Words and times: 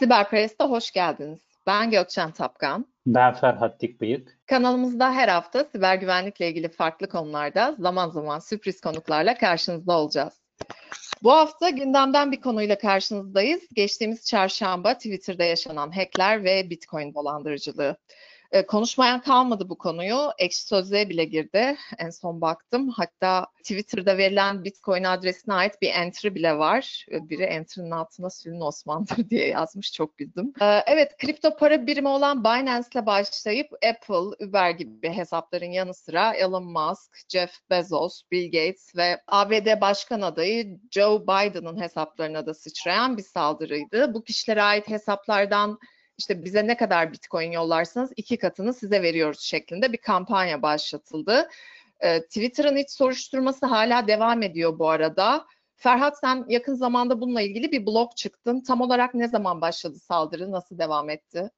Siberpress'te 0.00 0.64
hoş 0.64 0.90
geldiniz. 0.90 1.40
Ben 1.66 1.90
Gökçen 1.90 2.30
Tapkan. 2.30 2.86
Ben 3.06 3.34
Ferhat 3.34 3.80
Dikbıyık. 3.80 4.38
Kanalımızda 4.46 5.12
her 5.12 5.28
hafta 5.28 5.64
siber 5.64 5.94
güvenlikle 5.94 6.48
ilgili 6.48 6.68
farklı 6.68 7.08
konularda 7.08 7.76
zaman 7.78 8.10
zaman 8.10 8.38
sürpriz 8.38 8.80
konuklarla 8.80 9.34
karşınızda 9.34 9.98
olacağız. 9.98 10.42
Bu 11.22 11.32
hafta 11.32 11.70
gündemden 11.70 12.32
bir 12.32 12.40
konuyla 12.40 12.78
karşınızdayız. 12.78 13.60
Geçtiğimiz 13.74 14.26
çarşamba 14.26 14.94
Twitter'da 14.94 15.44
yaşanan 15.44 15.90
hackler 15.90 16.44
ve 16.44 16.70
Bitcoin 16.70 17.14
dolandırıcılığı. 17.14 17.96
E, 18.52 18.66
konuşmayan 18.66 19.20
kalmadı 19.20 19.68
bu 19.68 19.78
konuyu. 19.78 20.30
Ekşi 20.38 20.62
Sözlüğe 20.62 21.08
bile 21.08 21.24
girdi. 21.24 21.76
En 21.98 22.10
son 22.10 22.40
baktım. 22.40 22.88
Hatta 22.88 23.46
Twitter'da 23.58 24.18
verilen 24.18 24.64
Bitcoin 24.64 25.04
adresine 25.04 25.54
ait 25.54 25.82
bir 25.82 25.90
entry 25.90 26.34
bile 26.34 26.58
var. 26.58 27.06
Biri 27.10 27.42
entry'nin 27.42 27.90
altına 27.90 28.30
Sülün 28.30 28.60
Osman'dır 28.60 29.16
diye 29.30 29.46
yazmış. 29.48 29.92
Çok 29.92 30.18
güldüm. 30.18 30.52
E, 30.60 30.82
evet, 30.86 31.16
kripto 31.18 31.56
para 31.56 31.86
birimi 31.86 32.08
olan 32.08 32.44
Binance'le 32.44 33.06
başlayıp 33.06 33.72
Apple, 33.72 34.46
Uber 34.46 34.70
gibi 34.70 35.08
hesapların 35.08 35.70
yanı 35.70 35.94
sıra 35.94 36.34
Elon 36.34 36.64
Musk, 36.64 37.28
Jeff 37.28 37.50
Bezos, 37.70 38.22
Bill 38.30 38.44
Gates 38.44 38.96
ve 38.96 39.20
ABD 39.26 39.80
Başkan 39.80 40.20
adayı 40.20 40.78
Joe 40.90 41.22
Biden'ın 41.22 41.80
hesaplarına 41.80 42.46
da 42.46 42.54
sıçrayan 42.54 43.16
bir 43.16 43.22
saldırıydı. 43.22 44.14
Bu 44.14 44.24
kişilere 44.24 44.62
ait 44.62 44.88
hesaplardan 44.88 45.78
işte 46.20 46.44
bize 46.44 46.66
ne 46.66 46.76
kadar 46.76 47.12
bitcoin 47.12 47.52
yollarsanız 47.52 48.12
iki 48.16 48.38
katını 48.38 48.74
size 48.74 49.02
veriyoruz 49.02 49.40
şeklinde 49.40 49.92
bir 49.92 49.98
kampanya 49.98 50.62
başlatıldı. 50.62 51.48
Ee, 52.00 52.22
Twitter'ın 52.22 52.76
iç 52.76 52.90
soruşturması 52.90 53.66
hala 53.66 54.08
devam 54.08 54.42
ediyor 54.42 54.78
bu 54.78 54.88
arada. 54.88 55.46
Ferhat 55.76 56.18
sen 56.20 56.44
yakın 56.48 56.74
zamanda 56.74 57.20
bununla 57.20 57.42
ilgili 57.42 57.72
bir 57.72 57.86
blog 57.86 58.16
çıktın. 58.16 58.60
Tam 58.60 58.80
olarak 58.80 59.14
ne 59.14 59.28
zaman 59.28 59.60
başladı 59.60 59.98
saldırı, 59.98 60.52
nasıl 60.52 60.78
devam 60.78 61.10
etti? 61.10 61.50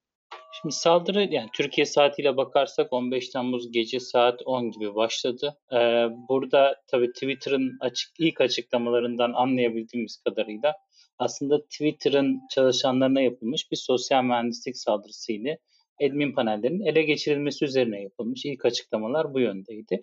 Şimdi 0.52 0.74
saldırı 0.74 1.22
yani 1.30 1.48
Türkiye 1.52 1.86
saatiyle 1.86 2.36
bakarsak 2.36 2.92
15 2.92 3.28
Temmuz 3.28 3.72
gece 3.72 4.00
saat 4.00 4.42
10 4.44 4.70
gibi 4.70 4.94
başladı. 4.94 5.58
Ee, 5.72 6.06
burada 6.28 6.76
tabii 6.86 7.12
Twitter'ın 7.12 7.76
açık 7.80 8.10
ilk 8.18 8.40
açıklamalarından 8.40 9.32
anlayabildiğimiz 9.32 10.16
kadarıyla 10.16 10.74
aslında 11.22 11.62
Twitter'ın 11.62 12.40
çalışanlarına 12.50 13.20
yapılmış 13.20 13.70
bir 13.70 13.76
sosyal 13.76 14.24
mühendislik 14.24 14.76
saldırısıydı. 14.76 15.58
Admin 16.02 16.32
panellerinin 16.32 16.84
ele 16.84 17.02
geçirilmesi 17.02 17.64
üzerine 17.64 18.02
yapılmış. 18.02 18.44
İlk 18.44 18.64
açıklamalar 18.64 19.34
bu 19.34 19.40
yöndeydi. 19.40 20.02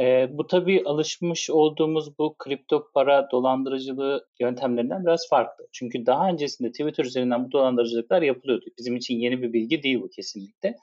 E, 0.00 0.28
bu 0.32 0.46
tabii 0.46 0.82
alışmış 0.84 1.50
olduğumuz 1.50 2.18
bu 2.18 2.34
kripto 2.38 2.90
para 2.94 3.28
dolandırıcılığı 3.30 4.26
yöntemlerinden 4.40 5.04
biraz 5.04 5.28
farklı. 5.28 5.66
Çünkü 5.72 6.06
daha 6.06 6.28
öncesinde 6.28 6.70
Twitter 6.70 7.04
üzerinden 7.04 7.44
bu 7.44 7.52
dolandırıcılıklar 7.52 8.22
yapılıyordu. 8.22 8.64
Bizim 8.78 8.96
için 8.96 9.14
yeni 9.14 9.42
bir 9.42 9.52
bilgi 9.52 9.82
değil 9.82 10.00
bu 10.02 10.08
kesinlikle. 10.08 10.76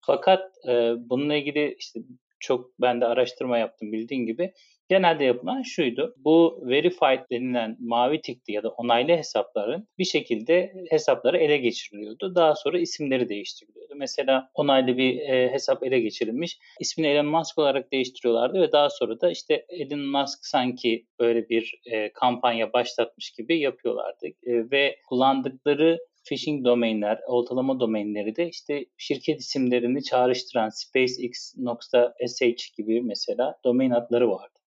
Fakat 0.00 0.42
e, 0.68 0.92
bununla 0.98 1.34
ilgili 1.34 1.76
işte 1.78 2.00
çok 2.44 2.80
ben 2.80 3.00
de 3.00 3.06
araştırma 3.06 3.58
yaptım 3.58 3.92
bildiğin 3.92 4.26
gibi. 4.26 4.52
Genelde 4.88 5.24
yapılan 5.24 5.62
şuydu. 5.62 6.14
Bu 6.18 6.62
verified 6.68 7.20
denilen 7.30 7.76
mavi 7.80 8.20
tikli 8.20 8.52
ya 8.52 8.62
da 8.62 8.68
onaylı 8.68 9.12
hesapların 9.12 9.88
bir 9.98 10.04
şekilde 10.04 10.72
hesapları 10.90 11.38
ele 11.38 11.56
geçiriliyordu. 11.56 12.34
Daha 12.34 12.54
sonra 12.54 12.78
isimleri 12.78 13.28
değiştiriliyordu. 13.28 13.94
Mesela 13.96 14.50
onaylı 14.54 14.96
bir 14.96 15.20
e, 15.20 15.52
hesap 15.52 15.82
ele 15.82 16.00
geçirilmiş. 16.00 16.58
İsmini 16.80 17.08
Elon 17.08 17.26
Musk 17.26 17.58
olarak 17.58 17.92
değiştiriyorlardı 17.92 18.60
ve 18.60 18.72
daha 18.72 18.90
sonra 18.90 19.20
da 19.20 19.30
işte 19.30 19.66
Elon 19.68 20.06
Musk 20.06 20.46
sanki 20.46 21.06
böyle 21.20 21.48
bir 21.48 21.80
e, 21.86 22.12
kampanya 22.12 22.72
başlatmış 22.72 23.30
gibi 23.30 23.58
yapıyorlardı. 23.58 24.26
E, 24.26 24.70
ve 24.70 24.96
kullandıkları 25.08 25.98
phishing 26.28 26.64
domainler, 26.64 27.20
oltalama 27.26 27.80
domainleri 27.80 28.36
de 28.36 28.48
işte 28.48 28.86
şirket 28.96 29.40
isimlerini 29.40 30.02
çağrıştıran 30.02 30.68
SpaceX.sh 30.68 32.70
gibi 32.76 33.02
mesela 33.02 33.58
domain 33.64 33.90
adları 33.90 34.30
vardı. 34.30 34.58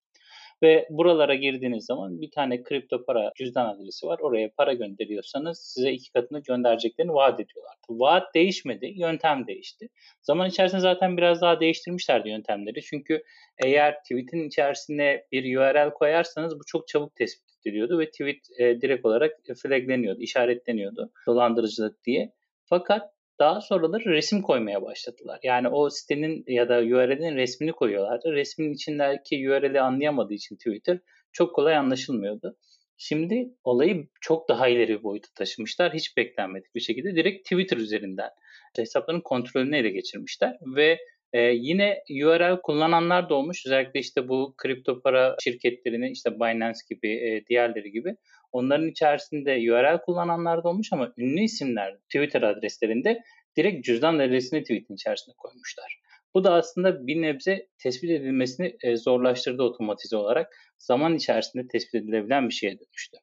Ve 0.64 0.88
buralara 0.90 1.36
girdiğiniz 1.36 1.86
zaman 1.86 2.22
bir 2.22 2.32
tane 2.32 2.64
kripto 2.64 3.06
para 3.06 3.32
cüzdan 3.36 3.66
adresi 3.66 4.08
var. 4.08 4.20
Oraya 4.20 4.50
para 4.58 4.74
gönderiyorsanız 4.74 5.60
size 5.60 5.92
iki 5.92 6.12
katını 6.12 6.40
göndereceklerini 6.40 7.14
vaat 7.14 7.40
ediyorlardı. 7.40 7.78
Vaat 7.90 8.36
değişmedi, 8.36 8.94
yöntem 8.96 9.48
değişti. 9.48 9.90
Zaman 10.22 10.50
içerisinde 10.50 10.82
zaten 10.82 11.18
biraz 11.18 11.42
daha 11.42 11.60
değiştirmişlerdi 11.60 12.30
yöntemleri. 12.30 12.82
Çünkü 12.82 13.24
eğer 13.64 14.04
tweet'in 14.04 14.48
içerisine 14.48 15.24
bir 15.32 15.58
URL 15.58 15.94
koyarsanız 15.94 16.60
bu 16.60 16.62
çok 16.68 16.88
çabuk 16.88 17.16
tespit 17.16 17.47
ediliyordu 17.62 18.00
ve 18.00 18.12
tweet 18.12 18.38
e, 18.60 18.82
direkt 18.82 19.06
olarak 19.06 19.32
flagleniyordu, 19.64 20.22
işaretleniyordu 20.22 21.12
dolandırıcılık 21.28 22.04
diye. 22.04 22.34
Fakat 22.66 23.12
daha 23.40 23.62
sonraları 23.62 24.06
resim 24.06 24.42
koymaya 24.42 24.82
başladılar. 24.82 25.40
Yani 25.44 25.68
o 25.68 25.90
sitenin 25.90 26.44
ya 26.48 26.70
da 26.70 26.80
URL'in 26.80 27.36
resmini 27.36 27.72
koyuyorlardı. 27.72 28.34
Resmin 28.34 28.74
içindeki 28.74 29.50
URL'i 29.50 29.82
anlayamadığı 29.82 30.34
için 30.34 30.56
Twitter 30.56 31.00
çok 31.32 31.56
kolay 31.56 31.76
anlaşılmıyordu. 31.76 32.58
Şimdi 32.98 33.50
olayı 33.64 34.08
çok 34.22 34.50
daha 34.50 34.68
ileri 34.68 34.90
bir 34.90 35.04
boyuta 35.04 35.28
taşımışlar. 35.36 35.94
Hiç 35.94 36.18
beklenmedik 36.18 36.76
bir 36.76 36.80
şekilde 36.80 37.16
direkt 37.16 37.44
Twitter 37.44 37.78
üzerinden 37.78 38.30
hesapların 38.76 39.22
kontrolünü 39.22 39.78
ele 39.78 39.90
geçirmişler 39.90 40.58
ve 40.76 40.98
ee, 41.34 41.42
yine 41.42 42.04
URL 42.24 42.62
kullananlar 42.62 43.30
da 43.30 43.36
olmuş. 43.36 43.66
Özellikle 43.66 44.00
işte 44.00 44.30
bu 44.30 44.54
kripto 44.58 45.02
para 45.02 45.36
şirketlerini 45.44 46.12
işte 46.12 46.36
Binance 46.40 46.80
gibi, 46.90 47.10
e, 47.10 47.46
diğerleri 47.46 47.92
gibi. 47.92 48.16
Onların 48.52 48.88
içerisinde 48.88 49.72
URL 49.72 50.02
kullananlar 50.02 50.64
da 50.64 50.70
olmuş 50.70 50.88
ama 50.94 51.14
ünlü 51.18 51.42
isimler 51.42 51.98
Twitter 51.98 52.42
adreslerinde 52.42 53.22
direkt 53.58 53.86
cüzdan 53.86 54.20
adresini 54.20 54.62
tweetin 54.62 54.94
içerisine 54.94 55.34
koymuşlar. 55.38 56.00
Bu 56.34 56.44
da 56.44 56.54
aslında 56.54 57.08
bir 57.08 57.22
nebze 57.22 57.68
tespit 57.78 58.10
edilmesini 58.12 58.76
e, 58.84 58.96
zorlaştırdı 58.96 59.64
otomatize 59.64 60.16
olarak. 60.16 60.54
Zaman 60.78 61.16
içerisinde 61.16 61.68
tespit 61.68 61.96
edilebilen 61.96 62.50
bir 62.50 62.54
şeye 62.54 62.80
dönüştü. 62.80 63.18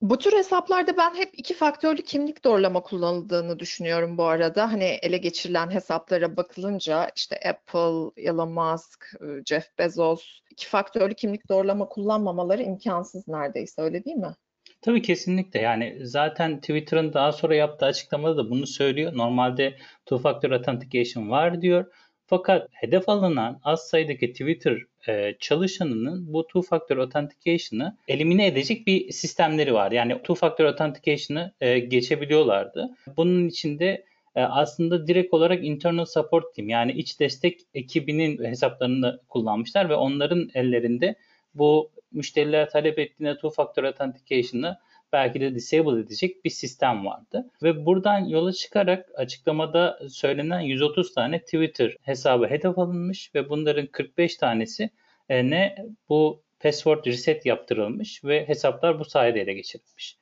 Bu 0.00 0.18
tür 0.18 0.32
hesaplarda 0.32 0.96
ben 0.96 1.14
hep 1.14 1.30
iki 1.32 1.54
faktörlü 1.54 2.02
kimlik 2.02 2.44
doğrulama 2.44 2.82
kullanıldığını 2.82 3.58
düşünüyorum 3.58 4.18
bu 4.18 4.24
arada. 4.24 4.72
Hani 4.72 4.84
ele 4.84 5.16
geçirilen 5.16 5.70
hesaplara 5.70 6.36
bakılınca 6.36 7.10
işte 7.16 7.36
Apple, 7.48 8.22
Elon 8.22 8.52
Musk, 8.52 9.14
e, 9.20 9.26
Jeff 9.46 9.78
Bezos 9.78 10.40
iki 10.50 10.68
faktörlü 10.68 11.14
kimlik 11.14 11.48
doğrulama 11.48 11.88
kullanmamaları 11.88 12.62
imkansız 12.62 13.28
neredeyse 13.28 13.82
öyle 13.82 14.04
değil 14.04 14.16
mi? 14.16 14.34
Tabii 14.82 15.02
kesinlikle 15.02 15.60
yani 15.60 15.98
zaten 16.02 16.60
Twitter'ın 16.60 17.12
daha 17.12 17.32
sonra 17.32 17.54
yaptığı 17.54 17.86
açıklamada 17.86 18.36
da 18.36 18.50
bunu 18.50 18.66
söylüyor. 18.66 19.12
Normalde 19.14 19.76
two 20.06 20.18
factor 20.18 20.50
authentication 20.50 21.30
var 21.30 21.62
diyor. 21.62 21.92
Fakat 22.30 22.68
hedef 22.72 23.08
alınan 23.08 23.60
az 23.64 23.88
sayıdaki 23.88 24.32
Twitter 24.32 24.78
e, 25.08 25.34
çalışanının 25.40 26.32
bu 26.32 26.46
two 26.46 26.62
factor 26.62 26.96
authentication'ı 26.96 27.96
elimine 28.08 28.46
edecek 28.46 28.86
bir 28.86 29.12
sistemleri 29.12 29.74
var. 29.74 29.92
Yani 29.92 30.18
two 30.18 30.34
factor 30.34 30.64
authentication'ı 30.64 31.52
e, 31.60 31.78
geçebiliyorlardı. 31.78 32.90
Bunun 33.16 33.48
içinde 33.48 34.04
e, 34.34 34.42
aslında 34.42 35.06
direkt 35.06 35.34
olarak 35.34 35.64
internal 35.64 36.04
support 36.04 36.54
team 36.54 36.68
yani 36.68 36.92
iç 36.92 37.20
destek 37.20 37.60
ekibinin 37.74 38.44
hesaplarını 38.44 39.20
kullanmışlar 39.28 39.88
ve 39.88 39.94
onların 39.94 40.50
ellerinde 40.54 41.14
bu 41.54 41.90
müşteriler 42.12 42.70
talep 42.70 42.98
ettiğinde 42.98 43.34
two 43.34 43.50
factor 43.50 43.84
authentication'ı 43.84 44.78
belki 45.12 45.40
de 45.40 45.54
disable 45.54 46.00
edecek 46.00 46.44
bir 46.44 46.50
sistem 46.50 47.06
vardı. 47.06 47.50
Ve 47.62 47.86
buradan 47.86 48.24
yola 48.24 48.52
çıkarak 48.52 49.08
açıklamada 49.14 49.98
söylenen 50.08 50.60
130 50.60 51.14
tane 51.14 51.40
Twitter 51.40 51.96
hesabı 52.02 52.46
hedef 52.46 52.78
alınmış 52.78 53.34
ve 53.34 53.48
bunların 53.48 53.86
45 53.86 54.36
tanesi 54.36 54.90
e, 55.28 55.50
ne 55.50 55.76
bu 56.08 56.42
password 56.60 57.04
reset 57.06 57.46
yaptırılmış 57.46 58.24
ve 58.24 58.48
hesaplar 58.48 58.98
bu 58.98 59.04
sayede 59.04 59.40
ele 59.40 59.52
geçirilmiş. 59.52 60.16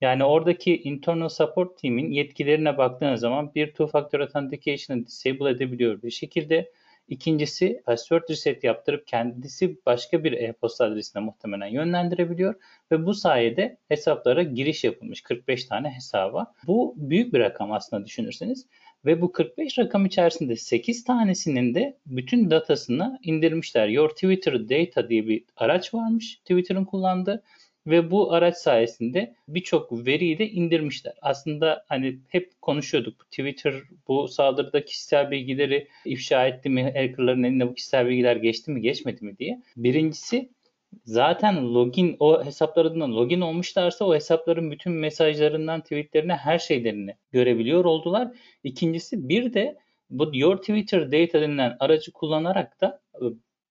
Yani 0.00 0.24
oradaki 0.24 0.82
internal 0.82 1.28
support 1.28 1.78
team'in 1.78 2.10
yetkilerine 2.10 2.78
baktığınız 2.78 3.20
zaman 3.20 3.54
bir 3.54 3.66
two 3.66 3.86
factor 3.86 4.20
authentication'ı 4.20 5.06
disable 5.06 5.50
edebiliyor 5.50 6.02
bir 6.02 6.10
şekilde 6.10 6.72
İkincisi 7.08 7.82
password 7.86 8.22
reset 8.30 8.64
yaptırıp 8.64 9.06
kendisi 9.06 9.78
başka 9.86 10.24
bir 10.24 10.32
e-posta 10.32 10.84
adresine 10.84 11.22
muhtemelen 11.22 11.66
yönlendirebiliyor 11.66 12.54
ve 12.90 13.06
bu 13.06 13.14
sayede 13.14 13.78
hesaplara 13.88 14.42
giriş 14.42 14.84
yapılmış 14.84 15.20
45 15.20 15.64
tane 15.64 15.90
hesaba. 15.90 16.54
Bu 16.66 16.94
büyük 16.96 17.34
bir 17.34 17.40
rakam 17.40 17.72
aslında 17.72 18.06
düşünürseniz 18.06 18.66
ve 19.04 19.20
bu 19.20 19.32
45 19.32 19.78
rakam 19.78 20.06
içerisinde 20.06 20.56
8 20.56 21.04
tanesinin 21.04 21.74
de 21.74 21.98
bütün 22.06 22.50
datasını 22.50 23.18
indirmişler. 23.22 23.88
Your 23.88 24.08
Twitter 24.08 24.68
Data 24.68 25.08
diye 25.08 25.26
bir 25.28 25.44
araç 25.56 25.94
varmış 25.94 26.36
Twitter'ın 26.36 26.84
kullandığı 26.84 27.42
ve 27.86 28.10
bu 28.10 28.32
araç 28.32 28.56
sayesinde 28.56 29.34
birçok 29.48 29.92
veriyi 30.06 30.38
de 30.38 30.50
indirmişler. 30.50 31.14
Aslında 31.22 31.84
hani 31.88 32.18
hep 32.28 32.60
konuşuyorduk 32.60 33.30
Twitter 33.30 33.74
bu 34.08 34.28
saldırıda 34.28 34.84
kişisel 34.84 35.30
bilgileri 35.30 35.88
ifşa 36.04 36.46
etti 36.46 36.68
mi, 36.68 36.82
hackerların 36.82 37.42
eline 37.42 37.68
bu 37.68 37.74
kişisel 37.74 38.06
bilgiler 38.06 38.36
geçti 38.36 38.70
mi 38.70 38.80
geçmedi 38.80 39.24
mi 39.24 39.38
diye. 39.38 39.62
Birincisi 39.76 40.50
zaten 41.04 41.74
login 41.74 42.16
o 42.20 42.44
hesaplarından 42.44 43.16
login 43.16 43.40
olmuşlarsa 43.40 44.04
o 44.04 44.14
hesapların 44.14 44.70
bütün 44.70 44.92
mesajlarından, 44.92 45.80
tweetlerine 45.80 46.34
her 46.34 46.58
şeylerini 46.58 47.14
görebiliyor 47.30 47.84
oldular. 47.84 48.28
İkincisi 48.64 49.28
bir 49.28 49.54
de 49.54 49.76
bu 50.10 50.30
Your 50.32 50.56
Twitter 50.56 51.12
Data 51.12 51.40
denilen 51.40 51.76
aracı 51.80 52.12
kullanarak 52.12 52.80
da 52.80 53.00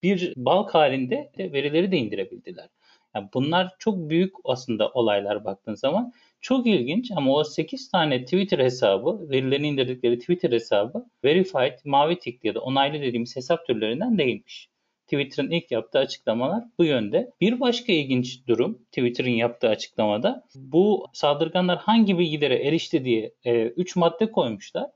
bir 0.03 0.33
bulk 0.35 0.75
halinde 0.75 1.31
de 1.37 1.53
verileri 1.53 1.91
de 1.91 1.97
indirebildiler. 1.97 2.69
Yani 3.15 3.29
bunlar 3.33 3.75
çok 3.79 4.09
büyük 4.09 4.33
aslında 4.43 4.89
olaylar 4.89 5.45
baktığın 5.45 5.75
zaman. 5.75 6.13
Çok 6.41 6.67
ilginç 6.67 7.11
ama 7.15 7.33
o 7.33 7.43
8 7.43 7.89
tane 7.91 8.23
Twitter 8.23 8.59
hesabı, 8.59 9.29
verilerini 9.29 9.67
indirdikleri 9.67 10.19
Twitter 10.19 10.51
hesabı 10.51 11.05
verified, 11.23 11.79
mavi 11.85 12.19
tikli 12.19 12.47
ya 12.47 12.55
da 12.55 12.59
onaylı 12.59 13.01
dediğimiz 13.01 13.35
hesap 13.35 13.67
türlerinden 13.67 14.17
değilmiş. 14.17 14.69
Twitter'ın 15.11 15.51
ilk 15.51 15.71
yaptığı 15.71 15.99
açıklamalar 15.99 16.63
bu 16.77 16.85
yönde. 16.85 17.31
Bir 17.41 17.59
başka 17.59 17.93
ilginç 17.93 18.47
durum 18.47 18.77
Twitter'ın 18.91 19.29
yaptığı 19.29 19.69
açıklamada 19.69 20.43
bu 20.55 21.07
saldırganlar 21.13 21.77
hangi 21.77 22.17
bilgilere 22.19 22.67
erişti 22.67 23.05
diye 23.05 23.33
3 23.45 23.97
e, 23.97 23.99
madde 23.99 24.31
koymuşlar. 24.31 24.89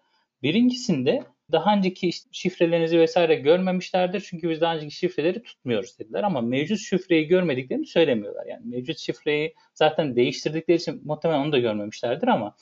Birincisinde 0.44 1.24
daha 1.52 1.76
önceki 1.76 2.12
şifrelerinizi 2.32 3.00
vesaire 3.00 3.36
görmemişlerdir. 3.36 4.28
Çünkü 4.30 4.50
biz 4.50 4.62
daha 4.62 4.76
önceki 4.76 4.96
şifreleri 4.96 5.44
tutmuyoruz 5.44 6.00
dediler 6.00 6.24
ama 6.24 6.42
mevcut 6.42 6.80
şifreyi 6.80 7.28
görmediklerini 7.28 7.86
söylemiyorlar. 7.86 8.46
Yani 8.46 8.62
mevcut 8.66 8.98
şifreyi 8.98 9.54
zaten 9.74 10.16
değiştirdikleri 10.16 10.78
için 10.78 11.02
muhtemelen 11.06 11.40
onu 11.40 11.52
da 11.52 11.60
görmemişlerdir 11.60 12.28
ama 12.28 12.56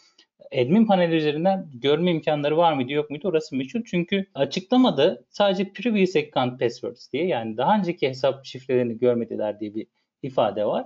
admin 0.52 0.86
paneli 0.86 1.16
üzerinden 1.16 1.70
görme 1.74 2.12
imkanları 2.12 2.58
var 2.58 2.74
mıydı 2.74 2.92
yok 2.92 3.10
muydu 3.10 3.28
orası 3.28 3.56
meçhul. 3.56 3.82
Çünkü 3.86 4.26
açıklamada 4.36 5.24
sadece 5.30 5.70
previous 5.74 6.16
account 6.16 6.60
passwords 6.60 7.12
diye 7.14 7.28
yani 7.28 7.58
daha 7.58 7.78
önceki 7.78 8.10
hesap 8.10 8.46
şifrelerini 8.46 8.98
görmediler 8.98 9.60
diye 9.60 9.76
bir 9.76 9.88
ifade 10.24 10.66
var. 10.66 10.86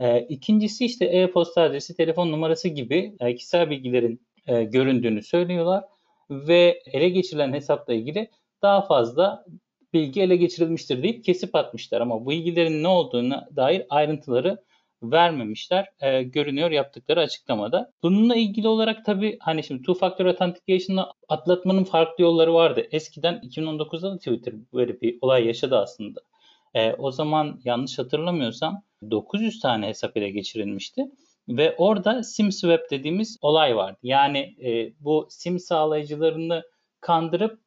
E, 0.00 0.20
ikincisi 0.20 0.84
işte 0.84 1.04
e-posta 1.04 1.62
adresi, 1.62 1.96
telefon 1.96 2.32
numarası 2.32 2.68
gibi 2.68 3.16
e, 3.20 3.34
kişisel 3.34 3.70
bilgilerin 3.70 4.20
e, 4.46 4.64
göründüğünü 4.64 5.22
söylüyorlar 5.22 5.84
ve 6.30 6.82
ele 6.92 7.08
geçirilen 7.08 7.52
hesapla 7.52 7.94
ilgili 7.94 8.30
daha 8.62 8.82
fazla 8.82 9.44
bilgi 9.92 10.22
ele 10.22 10.36
geçirilmiştir 10.36 11.02
deyip 11.02 11.24
kesip 11.24 11.54
atmışlar 11.54 12.00
ama 12.00 12.26
bu 12.26 12.30
bilgilerin 12.30 12.82
ne 12.82 12.88
olduğuna 12.88 13.48
dair 13.56 13.86
ayrıntıları 13.90 14.58
vermemişler. 15.02 15.88
E, 16.00 16.22
görünüyor 16.22 16.70
yaptıkları 16.70 17.20
açıklamada. 17.20 17.92
Bununla 18.02 18.36
ilgili 18.36 18.68
olarak 18.68 19.04
tabii 19.04 19.38
hani 19.40 19.64
şimdi 19.64 19.82
two 19.82 19.94
factor 19.94 20.26
authentication'ı 20.26 21.06
atlatmanın 21.28 21.84
farklı 21.84 22.24
yolları 22.24 22.54
vardı. 22.54 22.86
Eskiden 22.90 23.40
2019'da 23.42 24.12
da 24.12 24.18
Twitter 24.18 24.54
böyle 24.72 25.00
bir 25.00 25.18
olay 25.20 25.46
yaşadı 25.46 25.76
aslında. 25.76 26.20
E, 26.74 26.92
o 26.92 27.10
zaman 27.10 27.60
yanlış 27.64 27.98
hatırlamıyorsam 27.98 28.82
900 29.10 29.60
tane 29.60 29.88
hesap 29.88 30.16
ele 30.16 30.30
geçirilmişti. 30.30 31.10
Ve 31.48 31.74
orada 31.78 32.22
sim 32.22 32.52
swap 32.52 32.90
dediğimiz 32.90 33.38
olay 33.40 33.76
vardı. 33.76 33.98
Yani 34.02 34.38
e, 34.38 34.92
bu 35.00 35.26
sim 35.30 35.58
sağlayıcılarını 35.58 36.62
kandırıp 37.00 37.60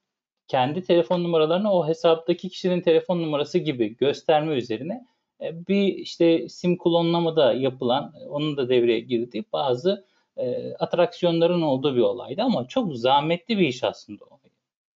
kendi 0.47 0.83
telefon 0.83 1.23
numaralarını 1.23 1.73
o 1.73 1.87
hesaptaki 1.87 2.49
kişinin 2.49 2.81
telefon 2.81 3.21
numarası 3.21 3.57
gibi 3.57 3.97
gösterme 3.97 4.55
üzerine 4.55 5.05
e, 5.41 5.67
bir 5.67 5.87
işte 5.87 6.49
sim 6.49 6.77
klonlamada 6.77 7.53
yapılan, 7.53 8.13
onun 8.29 8.57
da 8.57 8.69
devreye 8.69 8.99
girdiği 8.99 9.45
bazı 9.53 10.05
e, 10.37 10.73
atraksiyonların 10.73 11.61
olduğu 11.61 11.95
bir 11.95 12.01
olaydı 12.01 12.41
ama 12.41 12.67
çok 12.67 12.97
zahmetli 12.97 13.57
bir 13.57 13.67
iş 13.67 13.83
aslında 13.83 14.25
o. 14.25 14.39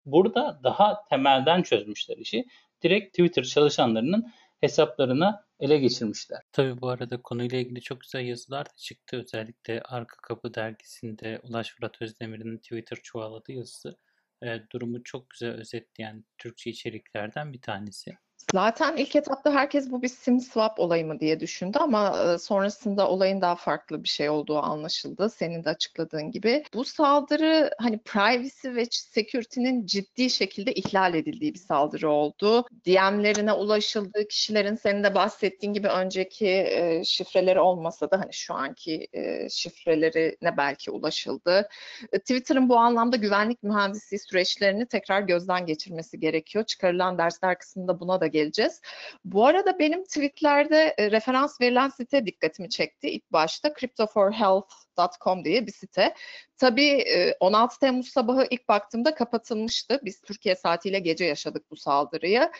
Burada 0.06 0.60
daha 0.64 1.04
temelden 1.10 1.62
çözmüşler 1.62 2.16
işi. 2.16 2.44
Direkt 2.82 3.10
Twitter 3.10 3.44
çalışanlarının 3.44 4.32
hesaplarına 4.60 5.44
ele 5.62 5.78
geçirmişler. 5.78 6.42
Tabii 6.52 6.80
bu 6.80 6.88
arada 6.88 7.22
konuyla 7.22 7.58
ilgili 7.58 7.80
çok 7.80 8.00
güzel 8.00 8.24
yazılar 8.24 8.66
da 8.66 8.76
çıktı. 8.76 9.16
Özellikle 9.16 9.82
Arka 9.82 10.16
Kapı 10.16 10.54
dergisinde 10.54 11.40
Ulaş 11.42 11.74
Fırat 11.74 12.02
Özdemir'in 12.02 12.58
Twitter 12.58 12.98
çuvalladı 13.02 13.52
yazısı 13.52 13.98
e, 14.42 14.60
durumu 14.72 15.02
çok 15.02 15.30
güzel 15.30 15.50
özetleyen 15.50 16.24
Türkçe 16.38 16.70
içeriklerden 16.70 17.52
bir 17.52 17.60
tanesi. 17.60 18.18
Zaten 18.52 18.96
ilk 18.96 19.16
etapta 19.16 19.54
herkes 19.54 19.90
bu 19.90 20.02
bir 20.02 20.08
sim 20.08 20.40
swap 20.40 20.80
olayı 20.80 21.06
mı 21.06 21.20
diye 21.20 21.40
düşündü 21.40 21.78
ama 21.80 22.38
sonrasında 22.38 23.08
olayın 23.08 23.40
daha 23.40 23.56
farklı 23.56 24.04
bir 24.04 24.08
şey 24.08 24.30
olduğu 24.30 24.58
anlaşıldı. 24.58 25.30
Senin 25.30 25.64
de 25.64 25.68
açıkladığın 25.68 26.30
gibi. 26.30 26.64
Bu 26.74 26.84
saldırı 26.84 27.70
hani 27.78 27.98
privacy 27.98 28.68
ve 28.68 28.84
security'nin 28.90 29.86
ciddi 29.86 30.30
şekilde 30.30 30.72
ihlal 30.72 31.14
edildiği 31.14 31.54
bir 31.54 31.58
saldırı 31.58 32.10
oldu. 32.10 32.66
DM'lerine 32.86 33.52
ulaşıldığı 33.52 34.28
kişilerin 34.28 34.74
senin 34.74 35.04
de 35.04 35.14
bahsettiğin 35.14 35.72
gibi 35.72 35.88
önceki 35.88 36.48
e, 36.48 37.02
şifreleri 37.04 37.60
olmasa 37.60 38.10
da 38.10 38.20
hani 38.20 38.32
şu 38.32 38.54
anki 38.54 39.08
e, 39.12 39.48
şifrelerine 39.48 40.56
belki 40.56 40.90
ulaşıldı. 40.90 41.68
E, 42.12 42.18
Twitter'ın 42.18 42.68
bu 42.68 42.76
anlamda 42.76 43.16
güvenlik 43.16 43.62
mühendisliği 43.62 44.18
süreçlerini 44.18 44.86
tekrar 44.86 45.20
gözden 45.20 45.66
geçirmesi 45.66 46.20
gerekiyor. 46.20 46.64
Çıkarılan 46.64 47.18
dersler 47.18 47.58
kısmında 47.58 48.00
buna 48.00 48.20
da 48.20 48.26
geleceğiz. 48.32 48.80
Bu 49.24 49.46
arada 49.46 49.78
benim 49.78 50.04
tweetlerde 50.04 50.94
e, 50.98 51.10
referans 51.10 51.60
verilen 51.60 51.88
site 51.88 52.26
dikkatimi 52.26 52.70
çekti. 52.70 53.08
İlk 53.08 53.32
başta 53.32 53.74
cryptoforhealth.com 53.74 55.44
diye 55.44 55.66
bir 55.66 55.72
site. 55.72 56.14
Tabii 56.56 57.04
16 57.40 57.74
e, 57.74 57.78
Temmuz 57.80 58.08
sabahı 58.08 58.46
ilk 58.50 58.68
baktığımda 58.68 59.14
kapatılmıştı. 59.14 60.00
Biz 60.04 60.20
Türkiye 60.20 60.56
saatiyle 60.56 60.98
gece 60.98 61.24
yaşadık 61.24 61.70
bu 61.70 61.76
saldırıyı. 61.76 62.50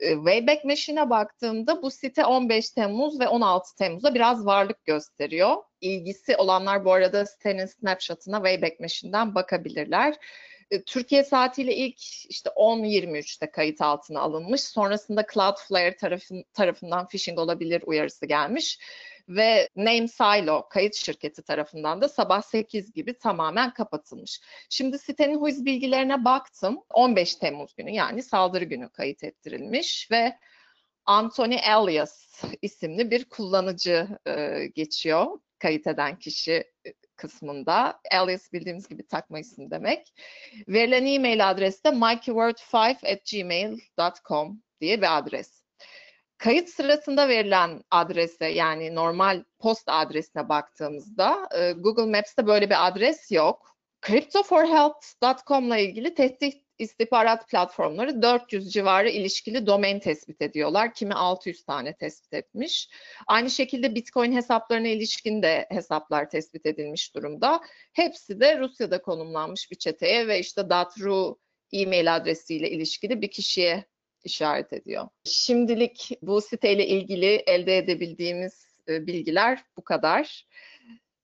E, 0.00 0.14
Wayback 0.14 0.64
Machine'e 0.64 1.10
baktığımda 1.10 1.82
bu 1.82 1.90
site 1.90 2.24
15 2.24 2.70
Temmuz 2.70 3.20
ve 3.20 3.28
16 3.28 3.76
Temmuz'da 3.76 4.14
biraz 4.14 4.46
varlık 4.46 4.84
gösteriyor. 4.84 5.56
İlgisi 5.80 6.36
olanlar 6.36 6.84
bu 6.84 6.92
arada 6.92 7.26
sitenin 7.26 7.66
snapshot'ına 7.66 8.36
Wayback 8.36 8.80
Machine'den 8.80 9.34
bakabilirler. 9.34 10.14
E, 10.70 10.82
Türkiye 10.82 11.24
saatiyle 11.24 11.76
ilk 11.76 11.98
işte 12.30 12.50
10.23'te 12.50 13.50
kayıt 13.50 13.80
altına 13.80 14.20
alınmış. 14.20 14.60
Sonrasında 14.60 15.26
Cloudflare 15.34 15.96
tarafın, 15.96 16.44
tarafından 16.54 17.08
phishing 17.08 17.38
olabilir 17.38 17.82
uyarısı 17.86 18.26
gelmiş. 18.26 18.78
Ve 19.28 19.68
Name 19.76 20.08
Silo 20.08 20.68
kayıt 20.68 20.94
şirketi 20.94 21.42
tarafından 21.42 22.00
da 22.00 22.08
sabah 22.08 22.42
8 22.42 22.92
gibi 22.92 23.18
tamamen 23.18 23.74
kapatılmış. 23.74 24.40
Şimdi 24.70 24.98
sitenin 24.98 25.34
WHOIS 25.34 25.64
bilgilerine 25.64 26.24
baktım. 26.24 26.80
15 26.90 27.34
Temmuz 27.34 27.74
günü 27.74 27.90
yani 27.90 28.22
saldırı 28.22 28.64
günü 28.64 28.88
kayıt 28.88 29.24
ettirilmiş 29.24 30.08
ve 30.10 30.38
Anthony 31.06 31.54
Elias 31.54 32.44
isimli 32.62 33.10
bir 33.10 33.24
kullanıcı 33.24 34.08
e, 34.26 34.66
geçiyor 34.74 35.26
kayıt 35.60 35.86
eden 35.86 36.18
kişi 36.18 36.52
e, 36.86 36.92
kısmında. 37.20 38.00
Alias 38.12 38.52
bildiğimiz 38.52 38.88
gibi 38.88 39.06
takma 39.06 39.38
isim 39.38 39.70
demek. 39.70 40.14
Verilen 40.68 41.06
e-mail 41.06 41.50
adresi 41.50 41.84
de 41.84 41.88
mikeyword5 41.88 43.12
at 43.12 43.26
gmail.com 43.32 44.62
diye 44.80 45.02
bir 45.02 45.18
adres. 45.18 45.62
Kayıt 46.38 46.68
sırasında 46.68 47.28
verilen 47.28 47.82
adrese 47.90 48.46
yani 48.46 48.94
normal 48.94 49.44
post 49.58 49.84
adresine 49.86 50.48
baktığımızda 50.48 51.48
e, 51.56 51.72
Google 51.72 52.18
Maps'te 52.18 52.46
böyle 52.46 52.70
bir 52.70 52.86
adres 52.86 53.32
yok. 53.32 53.76
Cryptoforhealth.com 54.06 55.66
ile 55.66 55.84
ilgili 55.84 56.14
tehdit 56.14 56.69
istihbarat 56.80 57.48
platformları 57.48 58.22
400 58.22 58.72
civarı 58.72 59.08
ilişkili 59.10 59.66
domain 59.66 59.98
tespit 59.98 60.42
ediyorlar. 60.42 60.94
Kimi 60.94 61.14
600 61.14 61.64
tane 61.64 61.94
tespit 61.96 62.34
etmiş. 62.34 62.88
Aynı 63.26 63.50
şekilde 63.50 63.94
Bitcoin 63.94 64.32
hesaplarına 64.32 64.88
ilişkin 64.88 65.42
de 65.42 65.66
hesaplar 65.70 66.30
tespit 66.30 66.66
edilmiş 66.66 67.14
durumda. 67.14 67.60
Hepsi 67.92 68.40
de 68.40 68.58
Rusya'da 68.58 69.02
konumlanmış 69.02 69.70
bir 69.70 69.76
çeteye 69.76 70.28
ve 70.28 70.38
işte 70.38 70.70
Datru 70.70 71.38
e-mail 71.72 72.16
adresiyle 72.16 72.70
ilişkili 72.70 73.22
bir 73.22 73.30
kişiye 73.30 73.84
işaret 74.24 74.72
ediyor. 74.72 75.08
Şimdilik 75.24 76.10
bu 76.22 76.40
siteyle 76.40 76.86
ilgili 76.86 77.26
elde 77.26 77.78
edebildiğimiz 77.78 78.66
e, 78.88 79.06
bilgiler 79.06 79.64
bu 79.76 79.84
kadar. 79.84 80.46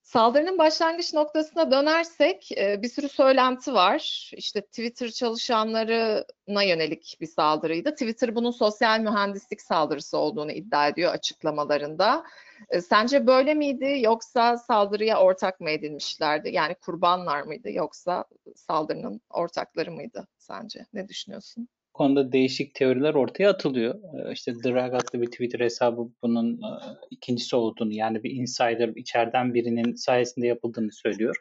Saldırının 0.06 0.58
başlangıç 0.58 1.14
noktasına 1.14 1.70
dönersek 1.70 2.52
e, 2.52 2.82
bir 2.82 2.88
sürü 2.88 3.08
söylenti 3.08 3.74
var. 3.74 4.30
İşte 4.36 4.60
Twitter 4.60 5.10
çalışanlarına 5.10 6.62
yönelik 6.62 7.16
bir 7.20 7.26
saldırıydı. 7.26 7.90
Twitter 7.92 8.34
bunun 8.34 8.50
sosyal 8.50 9.00
mühendislik 9.00 9.62
saldırısı 9.62 10.18
olduğunu 10.18 10.52
iddia 10.52 10.88
ediyor 10.88 11.12
açıklamalarında. 11.12 12.24
E, 12.68 12.80
sence 12.80 13.26
böyle 13.26 13.54
miydi 13.54 13.98
yoksa 14.00 14.58
saldırıya 14.58 15.20
ortak 15.20 15.60
mı 15.60 15.70
edilmişlerdi? 15.70 16.50
Yani 16.50 16.74
kurbanlar 16.74 17.42
mıydı 17.42 17.70
yoksa 17.70 18.24
saldırının 18.56 19.20
ortakları 19.30 19.92
mıydı 19.92 20.28
sence? 20.38 20.86
Ne 20.92 21.08
düşünüyorsun? 21.08 21.68
Konuda 21.96 22.32
değişik 22.32 22.74
teoriler 22.74 23.14
ortaya 23.14 23.50
atılıyor. 23.50 23.94
Ee, 23.94 24.32
işte 24.32 24.52
Drag 24.64 24.94
adlı 24.94 25.22
bir 25.22 25.26
Twitter 25.26 25.60
hesabı 25.60 26.08
bunun 26.22 26.52
e, 26.52 26.70
ikincisi 27.10 27.56
olduğunu 27.56 27.92
yani 27.92 28.22
bir 28.22 28.30
insider 28.30 28.88
içeriden 28.88 29.54
birinin 29.54 29.94
sayesinde 29.94 30.46
yapıldığını 30.46 30.92
söylüyor. 30.92 31.36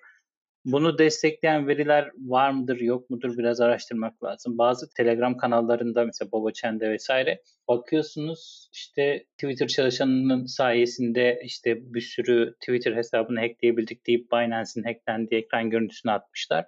Bunu 0.65 0.97
destekleyen 0.97 1.67
veriler 1.67 2.11
var 2.17 2.51
mıdır, 2.51 2.79
yok 2.79 3.09
mudur 3.09 3.37
biraz 3.37 3.61
araştırmak 3.61 4.23
lazım. 4.23 4.57
Bazı 4.57 4.89
Telegram 4.97 5.37
kanallarında 5.37 6.05
mesela 6.05 6.31
Boba 6.31 6.51
Chen'de 6.53 6.89
vesaire 6.89 7.41
bakıyorsunuz 7.67 8.69
işte 8.73 9.25
Twitter 9.37 9.67
çalışanının 9.67 10.45
sayesinde 10.45 11.39
işte 11.43 11.93
bir 11.93 12.01
sürü 12.01 12.55
Twitter 12.59 12.95
hesabını 12.95 13.39
hackleyebildik 13.39 14.07
deyip 14.07 14.31
Binance'in 14.31 14.83
hacklendiği 14.83 15.41
ekran 15.41 15.69
görüntüsünü 15.69 16.11
atmışlar. 16.11 16.65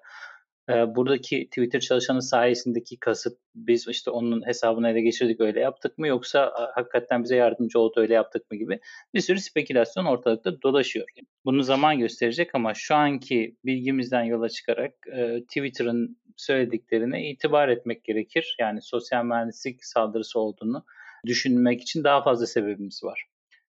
Ee, 0.69 0.95
buradaki 0.95 1.45
Twitter 1.45 1.79
çalışanı 1.79 2.21
sayesindeki 2.21 2.99
kasıt 2.99 3.37
biz 3.55 3.87
işte 3.87 4.11
onun 4.11 4.47
hesabını 4.47 4.89
ele 4.89 5.01
geçirdik 5.01 5.41
öyle 5.41 5.59
yaptık 5.59 5.97
mı 5.97 6.07
yoksa 6.07 6.53
hakikaten 6.75 7.23
bize 7.23 7.35
yardımcı 7.35 7.79
oldu 7.79 7.99
öyle 7.99 8.13
yaptık 8.13 8.51
mı 8.51 8.57
gibi 8.57 8.79
bir 9.13 9.21
sürü 9.21 9.39
spekülasyon 9.39 10.05
ortalıkta 10.05 10.61
dolaşıyor. 10.61 11.07
Bunu 11.45 11.63
zaman 11.63 11.99
gösterecek 11.99 12.55
ama 12.55 12.73
şu 12.73 12.95
anki 12.95 13.55
bilgimizden 13.65 14.23
yola 14.23 14.49
çıkarak 14.49 14.93
e, 15.13 15.41
Twitter'ın 15.41 16.17
söylediklerine 16.37 17.29
itibar 17.29 17.69
etmek 17.69 18.03
gerekir. 18.03 18.55
Yani 18.59 18.81
sosyal 18.81 19.25
mühendislik 19.25 19.85
saldırısı 19.85 20.39
olduğunu 20.39 20.85
düşünmek 21.25 21.81
için 21.81 22.03
daha 22.03 22.23
fazla 22.23 22.45
sebebimiz 22.45 23.03
var. 23.03 23.25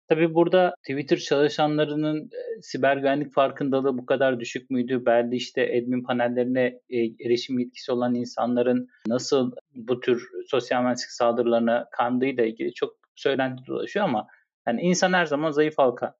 Tabii 0.08 0.34
burada 0.34 0.74
Twitter 0.82 1.16
çalışanlarının 1.16 2.24
e, 2.24 2.62
siber 2.62 2.96
güvenlik 2.96 3.34
farkındalığı 3.34 3.98
bu 3.98 4.06
kadar 4.06 4.40
düşük 4.40 4.70
müydü? 4.70 5.06
Belki 5.06 5.36
işte 5.36 5.82
admin 5.82 6.02
panellerine 6.02 6.80
e, 6.90 6.98
erişim 6.98 7.58
yetkisi 7.58 7.92
olan 7.92 8.14
insanların 8.14 8.88
nasıl 9.06 9.52
bu 9.74 10.00
tür 10.00 10.28
sosyal 10.46 10.82
mühendislik 10.82 11.10
saldırılarına 11.10 11.88
kandığıyla 11.92 12.44
ilgili 12.44 12.74
çok 12.74 12.96
söylenti 13.14 13.66
dolaşıyor 13.66 14.04
ama 14.04 14.26
yani 14.66 14.80
insan 14.80 15.12
her 15.12 15.26
zaman 15.26 15.50
zayıf 15.50 15.78
halka. 15.78 16.14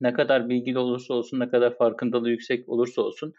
Ne 0.00 0.12
kadar 0.12 0.48
bilgili 0.48 0.78
olursa 0.78 1.14
olsun, 1.14 1.40
ne 1.40 1.48
kadar 1.48 1.76
farkındalığı 1.76 2.30
yüksek 2.30 2.68
olursa 2.68 3.02
olsun 3.02 3.34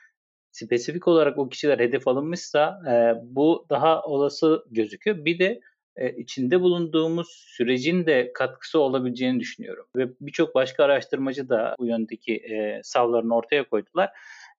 spesifik 0.51 1.07
olarak 1.07 1.37
o 1.37 1.49
kişiler 1.49 1.79
hedef 1.79 2.07
alınmışsa 2.07 2.81
e, 2.89 2.93
bu 3.23 3.65
daha 3.69 4.03
olası 4.03 4.63
gözüküyor. 4.71 5.25
Bir 5.25 5.39
de 5.39 5.61
e, 5.95 6.15
içinde 6.15 6.61
bulunduğumuz 6.61 7.27
sürecin 7.29 8.05
de 8.05 8.31
katkısı 8.33 8.79
olabileceğini 8.79 9.39
düşünüyorum. 9.39 9.85
Ve 9.95 10.07
birçok 10.21 10.55
başka 10.55 10.83
araştırmacı 10.83 11.49
da 11.49 11.75
bu 11.79 11.85
yöndeki 11.85 12.35
e, 12.35 12.81
savlarını 12.83 13.35
ortaya 13.35 13.69
koydular. 13.69 14.09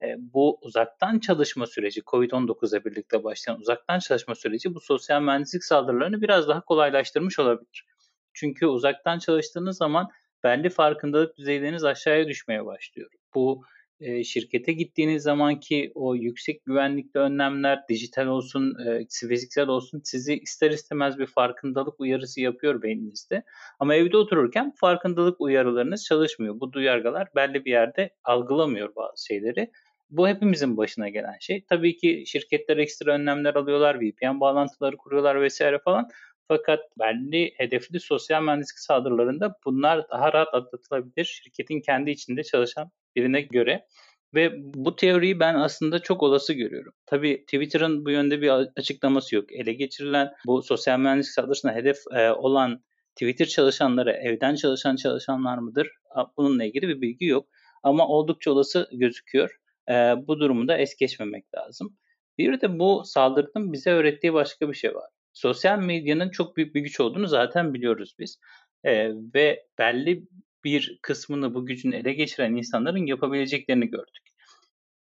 E, 0.02 0.16
bu 0.18 0.58
uzaktan 0.62 1.18
çalışma 1.18 1.66
süreci, 1.66 2.00
COVID-19'la 2.00 2.84
birlikte 2.84 3.24
başlayan 3.24 3.60
uzaktan 3.60 3.98
çalışma 3.98 4.34
süreci 4.34 4.74
bu 4.74 4.80
sosyal 4.80 5.22
mühendislik 5.22 5.64
saldırılarını 5.64 6.22
biraz 6.22 6.48
daha 6.48 6.60
kolaylaştırmış 6.60 7.38
olabilir. 7.38 7.86
Çünkü 8.32 8.66
uzaktan 8.66 9.18
çalıştığınız 9.18 9.76
zaman 9.76 10.08
belli 10.44 10.70
farkındalık 10.70 11.36
düzeyleriniz 11.36 11.84
aşağıya 11.84 12.28
düşmeye 12.28 12.66
başlıyor. 12.66 13.10
Bu 13.34 13.62
e, 14.02 14.24
şirkete 14.24 14.72
gittiğiniz 14.72 15.22
zamanki 15.22 15.92
o 15.94 16.14
yüksek 16.14 16.64
güvenlikli 16.64 17.18
önlemler 17.18 17.80
dijital 17.88 18.26
olsun, 18.26 18.76
e, 18.86 19.06
fiziksel 19.28 19.68
olsun 19.68 20.00
sizi 20.04 20.38
ister 20.38 20.70
istemez 20.70 21.18
bir 21.18 21.26
farkındalık 21.26 22.00
uyarısı 22.00 22.40
yapıyor 22.40 22.82
beyninizde. 22.82 23.42
Ama 23.78 23.94
evde 23.94 24.16
otururken 24.16 24.72
farkındalık 24.80 25.40
uyarılarınız 25.40 26.04
çalışmıyor. 26.04 26.60
Bu 26.60 26.72
duyargalar 26.72 27.28
belli 27.36 27.64
bir 27.64 27.70
yerde 27.70 28.10
algılamıyor 28.24 28.96
bazı 28.96 29.26
şeyleri. 29.26 29.70
Bu 30.10 30.28
hepimizin 30.28 30.76
başına 30.76 31.08
gelen 31.08 31.36
şey. 31.40 31.64
Tabii 31.68 31.96
ki 31.96 32.24
şirketler 32.26 32.76
ekstra 32.76 33.12
önlemler 33.12 33.54
alıyorlar, 33.54 34.00
VPN 34.00 34.40
bağlantıları 34.40 34.96
kuruyorlar 34.96 35.40
vesaire 35.40 35.78
falan. 35.78 36.08
Fakat 36.48 36.80
belli 36.98 37.54
hedefli 37.56 38.00
sosyal 38.00 38.42
mühendislik 38.42 38.78
saldırılarında 38.78 39.54
bunlar 39.64 40.08
daha 40.10 40.32
rahat 40.32 40.54
atlatılabilir. 40.54 41.24
Şirketin 41.24 41.80
kendi 41.80 42.10
içinde 42.10 42.42
çalışan 42.42 42.90
birine 43.16 43.40
göre. 43.40 43.86
Ve 44.34 44.52
bu 44.56 44.96
teoriyi 44.96 45.40
ben 45.40 45.54
aslında 45.54 45.98
çok 45.98 46.22
olası 46.22 46.52
görüyorum. 46.52 46.92
Tabii 47.06 47.44
Twitter'ın 47.44 48.04
bu 48.04 48.10
yönde 48.10 48.40
bir 48.42 48.50
açıklaması 48.76 49.34
yok. 49.34 49.52
Ele 49.52 49.72
geçirilen 49.72 50.30
bu 50.46 50.62
sosyal 50.62 50.98
mühendislik 50.98 51.34
saldırısına 51.34 51.74
hedef 51.74 51.96
e, 52.12 52.30
olan 52.30 52.82
Twitter 53.14 53.46
çalışanları 53.46 54.12
evden 54.12 54.54
çalışan 54.54 54.96
çalışanlar 54.96 55.58
mıdır? 55.58 55.88
Bununla 56.36 56.64
ilgili 56.64 56.88
bir 56.88 57.00
bilgi 57.00 57.26
yok. 57.26 57.48
Ama 57.82 58.08
oldukça 58.08 58.52
olası 58.52 58.88
gözüküyor. 58.92 59.50
E, 59.88 59.92
bu 60.26 60.40
durumu 60.40 60.68
da 60.68 60.78
es 60.78 60.96
geçmemek 60.96 61.54
lazım. 61.54 61.96
Bir 62.38 62.60
de 62.60 62.78
bu 62.78 63.02
saldırının 63.04 63.72
bize 63.72 63.90
öğrettiği 63.90 64.32
başka 64.32 64.68
bir 64.68 64.74
şey 64.74 64.94
var. 64.94 65.10
Sosyal 65.32 65.78
medyanın 65.78 66.30
çok 66.30 66.56
büyük 66.56 66.74
bir 66.74 66.80
güç 66.80 67.00
olduğunu 67.00 67.26
zaten 67.26 67.74
biliyoruz 67.74 68.14
biz. 68.18 68.38
E, 68.84 69.10
ve 69.34 69.66
belli 69.78 70.28
bir 70.64 70.98
kısmını 71.02 71.54
bu 71.54 71.66
gücün 71.66 71.92
ele 71.92 72.12
geçiren 72.12 72.54
insanların 72.54 73.06
yapabileceklerini 73.06 73.90
gördük. 73.90 74.22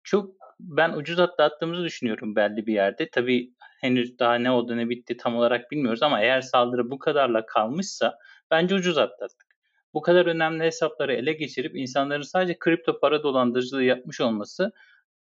Çok 0.03 0.36
ben 0.60 0.94
ucuz 0.94 1.20
atlattığımızı 1.20 1.84
düşünüyorum 1.84 2.36
belli 2.36 2.67
bir 2.67 2.74
yerde. 2.74 3.10
Tabii 3.10 3.53
henüz 3.82 4.20
daha 4.20 4.36
ne 4.36 4.51
oldu 4.51 4.77
ne 4.77 4.89
bitti 4.89 5.17
tam 5.17 5.36
olarak 5.36 5.72
bilmiyoruz 5.72 6.03
ama 6.03 6.22
eğer 6.22 6.41
saldırı 6.41 6.91
bu 6.91 7.00
kadarla 7.00 7.46
kalmışsa 7.46 8.17
bence 8.51 8.75
ucuz 8.75 8.98
atlattık. 8.98 9.55
Bu 9.94 10.01
kadar 10.01 10.25
önemli 10.25 10.63
hesapları 10.63 11.13
ele 11.13 11.34
geçirip 11.34 11.75
insanların 11.75 12.22
sadece 12.22 12.60
kripto 12.60 13.00
para 13.00 13.24
dolandırıcılığı 13.24 13.84
yapmış 13.84 14.22
olması 14.22 14.72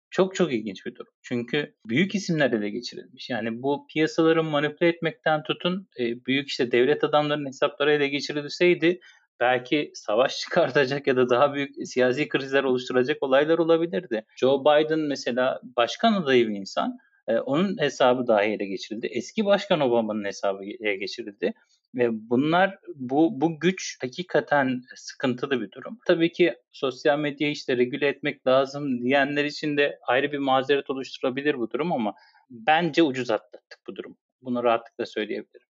çok 0.09 0.35
çok 0.35 0.53
ilginç 0.53 0.85
bir 0.85 0.95
durum. 0.95 1.13
Çünkü 1.21 1.75
büyük 1.85 2.15
isimler 2.15 2.51
ele 2.51 2.69
geçirilmiş. 2.69 3.29
Yani 3.29 3.63
bu 3.63 3.87
piyasaları 3.93 4.43
manipüle 4.43 4.89
etmekten 4.89 5.43
tutun 5.43 5.87
e, 5.99 6.25
büyük 6.25 6.47
işte 6.49 6.71
devlet 6.71 7.03
adamlarının 7.03 7.47
hesapları 7.47 7.91
ele 7.91 8.07
geçirilseydi 8.07 8.99
belki 9.39 9.91
savaş 9.93 10.37
çıkartacak 10.39 11.07
ya 11.07 11.15
da 11.15 11.29
daha 11.29 11.53
büyük 11.53 11.87
siyasi 11.87 12.27
krizler 12.27 12.63
oluşturacak 12.63 13.17
olaylar 13.23 13.57
olabilirdi. 13.57 14.25
Joe 14.35 14.61
Biden 14.61 14.99
mesela 14.99 15.61
başkan 15.63 16.13
adayı 16.13 16.47
bir 16.47 16.55
insan. 16.55 16.97
Ee, 17.27 17.39
onun 17.39 17.77
hesabı 17.81 18.27
dahi 18.27 18.45
ele 18.45 18.65
geçirildi. 18.65 19.07
Eski 19.07 19.45
başkan 19.45 19.79
Obama'nın 19.79 20.25
hesabı 20.25 20.63
ele 20.63 20.95
geçirildi. 20.95 21.53
Ve 21.95 22.29
bunlar 22.29 22.79
bu 22.95 23.41
bu 23.41 23.59
güç 23.59 23.97
hakikaten 24.01 24.81
sıkıntılı 24.95 25.61
bir 25.61 25.71
durum. 25.71 25.99
Tabii 26.05 26.31
ki 26.31 26.55
sosyal 26.71 27.19
medyayı 27.19 27.53
işte 27.53 27.77
regüle 27.77 28.07
etmek 28.07 28.47
lazım 28.47 29.01
diyenler 29.01 29.45
için 29.45 29.77
de 29.77 29.99
ayrı 30.07 30.31
bir 30.31 30.37
mazeret 30.37 30.89
oluşturabilir 30.89 31.57
bu 31.57 31.71
durum 31.71 31.91
ama 31.91 32.13
bence 32.49 33.03
ucuz 33.03 33.31
atlattık 33.31 33.79
bu 33.87 33.95
durum. 33.95 34.17
Bunu 34.41 34.63
rahatlıkla 34.63 35.05
söyleyebilirim. 35.05 35.67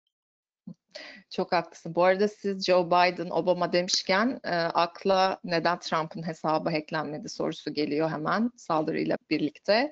Çok 1.30 1.52
haklısın. 1.52 1.96
Bu 1.96 2.04
arada 2.04 2.28
siz 2.28 2.66
Joe 2.66 2.86
Biden, 2.88 3.30
Obama 3.30 3.74
demişken 3.74 4.40
e, 4.44 4.56
akla 4.56 5.40
neden 5.44 5.80
Trump'ın 5.80 6.28
hesabı 6.28 6.70
hacklenmedi 6.70 7.30
sorusu 7.30 7.74
geliyor 7.74 8.10
hemen 8.10 8.52
saldırıyla 8.56 9.18
birlikte. 9.30 9.92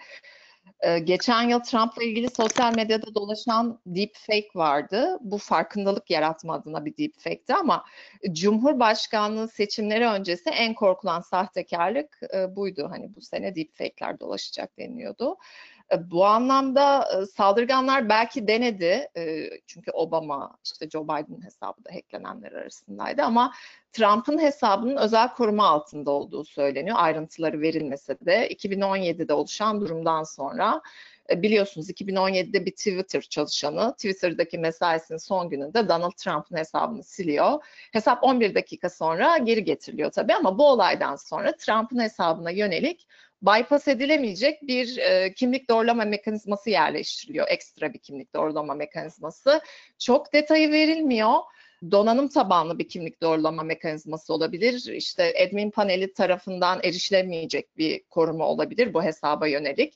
E, 0.80 1.00
geçen 1.00 1.50
yıl 1.50 1.60
Trump'la 1.60 2.04
ilgili 2.04 2.30
sosyal 2.30 2.76
medyada 2.76 3.16
dolaşan 3.16 3.80
deepfake 3.86 4.50
vardı. 4.56 5.18
Bu 5.22 5.38
farkındalık 5.38 6.10
yaratma 6.10 6.54
adına 6.54 6.86
bir 6.86 6.98
deepfake'ti 6.98 7.54
ama 7.54 7.86
Cumhurbaşkanlığı 8.32 9.48
seçimleri 9.48 10.08
öncesi 10.08 10.50
en 10.50 10.74
korkulan 10.74 11.22
sahtekarlık 11.22 12.20
e, 12.34 12.56
buydu. 12.56 12.88
Hani 12.92 13.16
bu 13.16 13.22
sene 13.22 13.56
deepfake'ler 13.56 14.20
dolaşacak 14.20 14.78
deniliyordu. 14.78 15.36
E, 15.92 16.12
bu 16.12 16.26
anlamda 16.26 17.10
e, 17.22 17.26
saldırganlar 17.26 18.10
belki 18.10 18.48
denedi 18.48 19.08
e, 19.18 19.50
çünkü 19.68 19.92
Obama 19.92 20.58
işte 20.64 20.90
Joe 20.90 21.04
Biden 21.04 21.42
hesabı 21.46 21.86
da 21.86 21.90
hacklenenler 21.94 22.52
arasındaydı 22.52 23.24
ama 23.24 23.54
Trump'ın 23.92 24.40
hesabının 24.40 24.98
özel 24.98 25.34
koruma 25.34 25.68
altında 25.68 26.12
olduğu 26.12 26.44
söyleniyor. 26.44 26.96
Ayrıntıları 27.00 27.62
verilmese 27.62 28.18
de 28.20 28.48
2017'de 28.48 29.34
oluşan 29.34 29.82
durumdan 29.82 30.24
sonra 30.24 30.82
biliyorsunuz 31.30 31.90
2017'de 31.90 32.66
bir 32.66 32.72
Twitter 32.72 33.22
çalışanı 33.22 33.94
Twitter'daki 33.94 34.58
mesaisinin 34.58 35.18
son 35.18 35.50
gününde 35.50 35.90
Donald 35.90 36.12
Trump'ın 36.12 36.58
hesabını 36.58 37.04
siliyor. 37.04 37.64
Hesap 37.92 38.24
11 38.24 38.56
dakika 38.56 38.90
sonra 38.90 39.38
geri 39.38 39.64
getiriliyor 39.64 40.12
tabii 40.12 40.34
ama 40.34 40.58
bu 40.58 40.68
olaydan 40.68 41.16
sonra 41.16 41.56
Trump'ın 41.58 42.00
hesabına 42.00 42.52
yönelik 42.52 43.08
bypass 43.44 43.88
edilemeyecek 43.88 44.62
bir 44.62 44.98
e, 44.98 45.34
kimlik 45.34 45.70
doğrulama 45.70 46.06
mekanizması 46.06 46.70
yerleştiriliyor. 46.70 47.48
Ekstra 47.50 47.94
bir 47.94 48.00
kimlik 48.00 48.34
doğrulama 48.36 48.74
mekanizması. 48.74 49.62
Çok 50.00 50.34
detayı 50.34 50.72
verilmiyor 50.72 51.34
donanım 51.92 52.28
tabanlı 52.28 52.80
bir 52.80 52.88
kimlik 52.88 53.22
doğrulama 53.22 53.64
mekanizması 53.64 54.34
olabilir. 54.34 54.92
İşte 54.94 55.34
admin 55.48 55.72
paneli 55.72 56.14
tarafından 56.14 56.80
erişilemeyecek 56.84 57.78
bir 57.78 58.04
koruma 58.04 58.48
olabilir 58.48 58.94
bu 58.94 59.04
hesaba 59.04 59.48
yönelik 59.48 59.94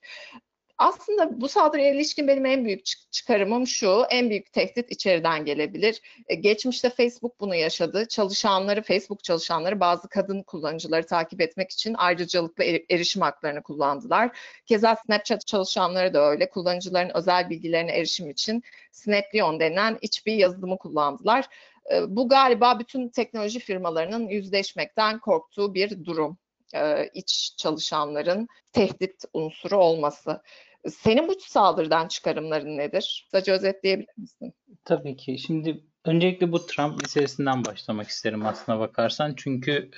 aslında 0.78 1.42
bu 1.42 1.48
saldırıya 1.50 1.94
ilişkin 1.94 2.28
benim 2.28 2.46
en 2.46 2.66
büyük 2.66 2.86
çıkarımım 3.12 3.68
şu, 3.68 4.04
en 4.10 4.30
büyük 4.30 4.54
tehdit 4.54 4.92
içeriden 4.92 5.46
gelebilir. 5.46 6.02
E, 6.28 6.36
geçmişte 6.36 6.90
Facebook 6.90 7.40
bunu 7.40 7.56
yaşadı. 7.56 8.08
Çalışanları, 8.08 8.82
Facebook 8.82 9.24
çalışanları 9.24 9.80
bazı 9.80 10.10
kadın 10.10 10.44
kullanıcıları 10.44 11.06
takip 11.06 11.42
etmek 11.42 11.72
için 11.72 11.94
ayrıcalıklı 11.94 12.64
erişim 12.90 13.22
haklarını 13.22 13.64
kullandılar. 13.64 14.38
Keza 14.66 14.96
Snapchat 14.96 15.48
çalışanları 15.48 16.14
da 16.14 16.30
öyle. 16.30 16.50
Kullanıcıların 16.50 17.12
özel 17.14 17.50
bilgilerine 17.50 17.92
erişim 17.92 18.30
için 18.30 18.64
Snapleon 18.92 19.60
denen 19.60 19.98
iç 20.02 20.26
bir 20.26 20.34
yazılımı 20.34 20.78
kullandılar. 20.78 21.46
E, 21.94 22.16
bu 22.16 22.30
galiba 22.30 22.80
bütün 22.80 23.10
teknoloji 23.10 23.60
firmalarının 23.60 24.28
yüzleşmekten 24.28 25.20
korktuğu 25.20 25.74
bir 25.74 26.06
durum 26.06 26.38
e, 26.76 27.10
iç 27.14 27.54
çalışanların 27.58 28.48
tehdit 28.72 29.24
unsuru 29.34 29.78
olması. 29.78 30.42
Senin 30.90 31.28
bu 31.28 31.36
saldırıdan 31.40 32.08
çıkarımların 32.08 32.78
nedir? 32.78 33.26
Kısaca 33.26 33.54
özetleyebilir 33.54 34.18
misin? 34.18 34.54
Tabii 34.86 35.18
ki. 35.18 35.38
Şimdi 35.38 35.84
öncelikle 36.06 36.52
bu 36.52 36.66
Trump 36.66 37.02
meselesinden 37.02 37.66
başlamak 37.66 38.08
isterim 38.08 38.46
aslına 38.46 38.80
bakarsan. 38.80 39.34
Çünkü 39.38 39.92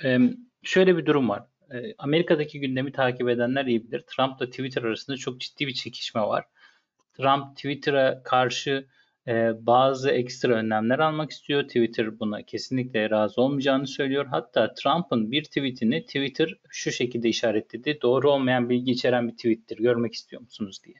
şöyle 0.62 0.96
bir 0.96 1.06
durum 1.06 1.28
var. 1.28 1.42
E, 1.74 1.94
Amerika'daki 1.98 2.60
gündemi 2.60 2.92
takip 2.92 3.28
edenler 3.28 3.64
iyi 3.66 3.84
bilir. 3.84 4.00
Trump'la 4.00 4.46
Twitter 4.46 4.82
arasında 4.82 5.16
çok 5.16 5.40
ciddi 5.40 5.66
bir 5.66 5.74
çekişme 5.74 6.20
var. 6.20 6.44
Trump 7.14 7.56
Twitter'a 7.56 8.22
karşı 8.22 8.86
bazı 9.60 10.10
ekstra 10.10 10.54
önlemler 10.54 10.98
almak 10.98 11.30
istiyor. 11.30 11.62
Twitter 11.62 12.20
buna 12.20 12.42
kesinlikle 12.42 13.10
razı 13.10 13.40
olmayacağını 13.40 13.86
söylüyor. 13.86 14.26
Hatta 14.26 14.74
Trump'ın 14.74 15.30
bir 15.30 15.44
tweetini 15.44 16.04
Twitter 16.06 16.54
şu 16.68 16.92
şekilde 16.92 17.28
işaretledi. 17.28 17.98
Doğru 18.02 18.30
olmayan 18.30 18.68
bilgi 18.68 18.92
içeren 18.92 19.28
bir 19.28 19.32
tweettir. 19.32 19.76
Görmek 19.76 20.14
istiyor 20.14 20.42
musunuz 20.42 20.80
diye. 20.84 20.96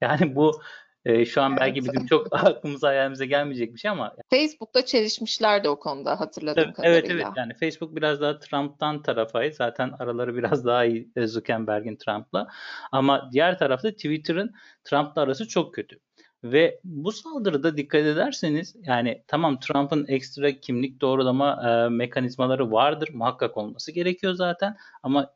Yani 0.00 0.36
bu 0.36 0.60
e, 1.04 1.24
şu 1.24 1.42
an 1.42 1.50
Evet. 1.50 1.60
belki 1.60 1.84
bizim 1.84 2.06
çok 2.06 2.26
aklımıza 2.32 2.88
hayalimize 2.88 3.26
gelmeyecek 3.26 3.74
bir 3.74 3.78
şey 3.78 3.90
ama 3.90 4.14
Facebook'ta 4.30 4.84
çelişmişler 4.84 5.64
de 5.64 5.68
o 5.68 5.78
konuda 5.78 6.20
hatırladığım 6.20 6.64
Tabii, 6.64 6.74
kadarıyla. 6.74 6.98
Evet 6.98 7.10
evet 7.10 7.26
yani 7.36 7.54
Facebook 7.54 7.96
biraz 7.96 8.20
daha 8.20 8.38
Trump'tan 8.38 9.02
tarafaydı. 9.02 9.54
Zaten 9.54 9.92
araları 9.98 10.36
biraz 10.36 10.64
daha 10.64 10.84
iyi 10.84 11.08
e, 11.16 11.26
Zuckerberg'in 11.26 11.96
Trump'la. 11.96 12.48
Ama 12.92 13.30
diğer 13.32 13.58
tarafta 13.58 13.90
Twitter'ın 13.90 14.54
Trump'la 14.84 15.22
arası 15.22 15.48
çok 15.48 15.74
kötü. 15.74 16.00
Ve 16.44 16.80
bu 16.84 17.12
saldırıda 17.12 17.76
dikkat 17.76 18.00
ederseniz 18.00 18.76
yani 18.82 19.22
tamam 19.26 19.60
Trump'ın 19.60 20.06
ekstra 20.08 20.52
kimlik 20.52 21.00
doğrulama 21.00 21.70
e, 21.70 21.88
mekanizmaları 21.88 22.72
vardır. 22.72 23.10
Muhakkak 23.12 23.56
olması 23.56 23.92
gerekiyor 23.92 24.34
zaten. 24.34 24.76
Ama 25.02 25.34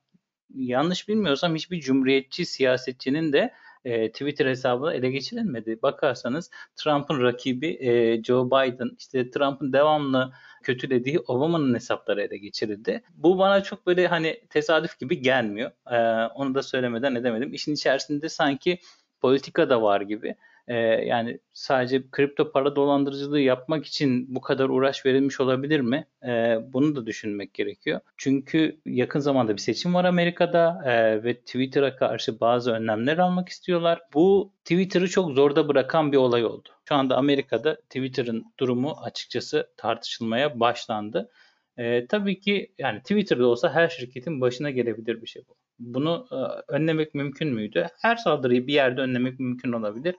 yanlış 0.55 1.09
bilmiyorsam 1.09 1.55
hiçbir 1.55 1.81
cumhuriyetçi 1.81 2.47
siyasetçinin 2.47 3.33
de 3.33 3.53
e, 3.85 4.13
Twitter 4.13 4.47
hesabı 4.47 4.93
ele 4.93 5.11
geçirilmedi. 5.11 5.83
Bakarsanız 5.83 6.51
Trump'ın 6.77 7.23
rakibi 7.23 7.67
e, 7.81 8.23
Joe 8.23 8.47
Biden, 8.47 8.91
işte 8.99 9.31
Trump'ın 9.31 9.73
devamlı 9.73 10.33
kötülediği 10.63 11.19
Obama'nın 11.19 11.75
hesapları 11.75 12.23
ele 12.23 12.39
geçirildi. 12.39 13.03
Bu 13.15 13.39
bana 13.39 13.63
çok 13.63 13.87
böyle 13.87 14.07
hani 14.07 14.41
tesadüf 14.51 14.99
gibi 14.99 15.23
gelmiyor. 15.23 15.71
Ee, 15.91 15.97
onu 16.35 16.55
da 16.55 16.63
söylemeden 16.63 17.15
edemedim. 17.15 17.55
İşin 17.55 17.75
içerisinde 17.75 18.29
sanki 18.29 18.79
politika 19.21 19.71
da 19.71 19.83
var 19.83 20.01
gibi. 20.01 20.35
Ee, 20.69 20.75
yani 21.07 21.39
sadece 21.53 22.11
kripto 22.11 22.53
para 22.53 22.77
dolandırıcılığı 22.77 23.41
yapmak 23.41 23.87
için 23.87 24.35
bu 24.35 24.41
kadar 24.41 24.69
uğraş 24.69 25.07
verilmiş 25.07 25.41
olabilir 25.41 25.81
mi? 25.81 26.07
Ee, 26.25 26.59
bunu 26.73 26.97
da 26.97 27.07
düşünmek 27.07 27.55
gerekiyor. 27.55 28.01
Çünkü 28.17 28.81
yakın 28.87 29.21
zamanda 29.21 29.53
bir 29.53 29.61
seçim 29.61 29.95
var 29.95 30.05
Amerika'da 30.05 30.83
ee, 30.85 31.25
ve 31.25 31.35
Twitter'a 31.35 31.97
karşı 31.97 32.41
bazı 32.41 32.73
önlemler 32.73 33.19
almak 33.19 33.49
istiyorlar. 33.49 34.01
Bu 34.15 34.53
Twitter'ı 34.65 35.09
çok 35.09 35.31
zorda 35.31 35.69
bırakan 35.69 36.13
bir 36.13 36.17
olay 36.17 36.45
oldu. 36.45 36.69
Şu 36.89 36.95
anda 36.95 37.17
Amerika'da 37.17 37.77
Twitter'ın 37.81 38.45
durumu 38.61 38.97
açıkçası 39.03 39.71
tartışılmaya 39.77 40.61
başlandı. 40.61 41.31
Ee, 41.79 42.07
tabii 42.07 42.41
ki 42.41 42.73
yani 42.79 43.01
Twitter'da 43.01 43.47
olsa 43.47 43.75
her 43.75 43.89
şirketin 43.89 44.41
başına 44.41 44.71
gelebilir 44.71 45.23
bir 45.23 45.27
şey 45.27 45.43
bu. 45.49 45.55
Bunu 45.79 46.27
e, 46.33 46.37
önlemek 46.73 47.15
mümkün 47.15 47.49
müydü? 47.55 47.87
Her 48.03 48.17
saldırıyı 48.17 48.67
bir 48.67 48.73
yerde 48.73 49.01
önlemek 49.01 49.41
mümkün 49.41 49.73
olabilir. 49.73 50.15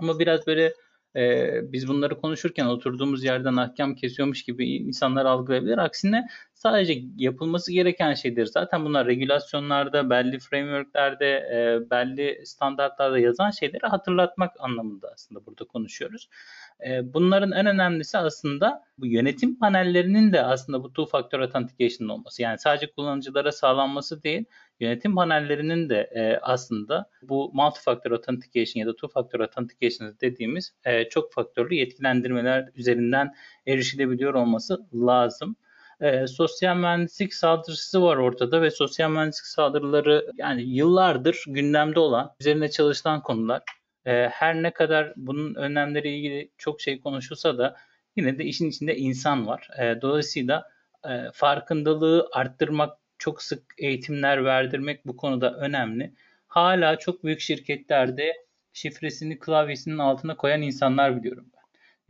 Ama 0.00 0.18
biraz 0.18 0.46
böyle 0.46 0.74
e, 1.16 1.48
biz 1.72 1.88
bunları 1.88 2.20
konuşurken 2.20 2.66
oturduğumuz 2.66 3.24
yerden 3.24 3.56
ahkam 3.56 3.94
kesiyormuş 3.94 4.42
gibi 4.42 4.76
insanlar 4.76 5.24
algılayabilir. 5.24 5.78
Aksine 5.78 6.26
sadece 6.54 7.02
yapılması 7.16 7.72
gereken 7.72 8.14
şeydir. 8.14 8.46
Zaten 8.46 8.84
bunlar 8.84 9.06
regülasyonlarda, 9.06 10.10
belli 10.10 10.38
frameworklerde, 10.38 11.26
e, 11.26 11.90
belli 11.90 12.46
standartlarda 12.46 13.18
yazan 13.18 13.50
şeyleri 13.50 13.86
hatırlatmak 13.86 14.52
anlamında 14.58 15.10
aslında 15.14 15.46
burada 15.46 15.64
konuşuyoruz. 15.64 16.28
E, 16.84 17.14
bunların 17.14 17.52
en 17.52 17.66
önemlisi 17.66 18.18
aslında 18.18 18.84
bu 18.98 19.06
yönetim 19.06 19.58
panellerinin 19.58 20.32
de 20.32 20.42
aslında 20.42 20.82
bu 20.82 20.88
two 20.88 21.06
factor 21.06 21.40
authentication 21.40 22.08
olması. 22.08 22.42
Yani 22.42 22.58
sadece 22.58 22.90
kullanıcılara 22.90 23.52
sağlanması 23.52 24.22
değil, 24.22 24.44
yönetim 24.80 25.14
panellerinin 25.14 25.88
de 25.88 26.10
e, 26.14 26.38
aslında 26.42 27.10
bu 27.22 27.52
multi-factor 27.54 28.12
authentication 28.12 28.80
ya 28.80 28.86
da 28.86 28.90
two-factor 28.90 29.42
authentication 29.42 30.16
dediğimiz 30.20 30.74
e, 30.84 31.08
çok 31.08 31.32
faktörlü 31.32 31.74
yetkilendirmeler 31.74 32.68
üzerinden 32.74 33.34
erişilebiliyor 33.66 34.34
olması 34.34 34.86
lazım. 34.94 35.56
E, 36.00 36.26
sosyal 36.26 36.76
mühendislik 36.76 37.34
saldırısı 37.34 38.02
var 38.02 38.16
ortada 38.16 38.62
ve 38.62 38.70
sosyal 38.70 39.10
mühendislik 39.10 39.46
saldırıları 39.46 40.26
yani 40.38 40.62
yıllardır 40.62 41.44
gündemde 41.46 42.00
olan, 42.00 42.34
üzerine 42.40 42.70
çalışılan 42.70 43.22
konular. 43.22 43.62
E, 44.06 44.28
her 44.32 44.62
ne 44.62 44.70
kadar 44.70 45.12
bunun 45.16 45.54
önlemleri 45.54 46.08
ilgili 46.16 46.50
çok 46.58 46.80
şey 46.80 47.00
konuşulsa 47.00 47.58
da 47.58 47.76
yine 48.16 48.38
de 48.38 48.44
işin 48.44 48.68
içinde 48.68 48.96
insan 48.96 49.46
var. 49.46 49.68
E, 49.78 50.02
dolayısıyla 50.02 50.70
e, 51.08 51.30
farkındalığı 51.32 52.28
arttırmak 52.32 52.98
çok 53.18 53.42
sık 53.42 53.62
eğitimler 53.78 54.44
verdirmek 54.44 55.06
bu 55.06 55.16
konuda 55.16 55.54
önemli. 55.54 56.12
Hala 56.46 56.98
çok 56.98 57.24
büyük 57.24 57.40
şirketlerde 57.40 58.32
şifresini 58.72 59.38
klavyesinin 59.38 59.98
altına 59.98 60.36
koyan 60.36 60.62
insanlar 60.62 61.16
biliyorum 61.16 61.46
ben. 61.54 61.62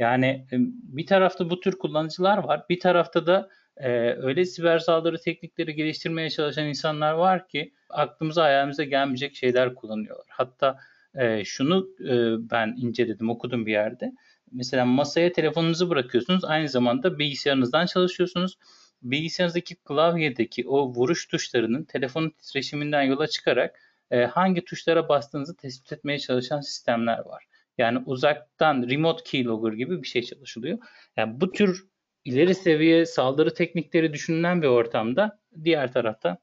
Yani 0.05 0.27
e, 0.27 0.57
bir 0.83 1.07
tarafta 1.07 1.51
bu 1.51 1.61
tür 1.61 1.79
kullanıcılar 1.79 2.39
var, 2.39 2.65
bir 2.71 2.81
tarafta 2.81 3.27
da 3.27 3.49
e, 3.77 3.91
öyle 4.13 4.45
siber 4.45 4.79
saldırı 4.79 5.21
teknikleri 5.21 5.75
geliştirmeye 5.75 6.31
çalışan 6.31 6.67
insanlar 6.67 7.13
var 7.13 7.49
ki 7.49 7.73
aklımıza 7.91 8.45
hayalimize 8.45 8.85
gelmeyecek 8.85 9.37
şeyler 9.37 9.75
kullanıyorlar. 9.75 10.27
Hatta 10.29 10.79
e, 11.17 11.45
şunu 11.45 11.89
e, 12.01 12.15
ben 12.51 12.75
inceledim, 12.79 13.31
okudum 13.31 13.67
bir 13.67 13.73
yerde. 13.73 14.13
Mesela 14.53 14.85
masaya 14.85 15.33
telefonunuzu 15.33 15.91
bırakıyorsunuz, 15.91 16.45
aynı 16.45 16.69
zamanda 16.69 17.19
bilgisayarınızdan 17.19 17.87
çalışıyorsunuz 17.87 18.59
bilgisayarınızdaki 19.03 19.75
klavyedeki 19.75 20.69
o 20.69 20.95
vuruş 20.95 21.29
tuşlarının 21.29 21.85
telefonun 21.85 22.31
titreşiminden 22.31 23.03
yola 23.03 23.27
çıkarak 23.27 23.81
e, 24.11 24.25
hangi 24.25 24.65
tuşlara 24.65 25.09
bastığınızı 25.09 25.57
tespit 25.57 25.93
etmeye 25.93 26.19
çalışan 26.19 26.61
sistemler 26.61 27.19
var. 27.19 27.45
Yani 27.79 27.99
uzaktan 28.07 28.89
remote 28.89 29.23
keylogger 29.25 29.73
gibi 29.73 30.03
bir 30.03 30.09
şey 30.09 30.23
çalışılıyor. 30.23 30.79
Yani 31.17 31.41
bu 31.41 31.53
tür 31.53 31.87
ileri 32.25 32.55
seviye 32.55 33.07
saldırı 33.07 33.55
teknikleri 33.55 34.13
düşünülen 34.13 34.63
bir 34.63 34.67
ortamda 34.67 35.41
diğer 35.65 35.93
tarafta 35.93 36.39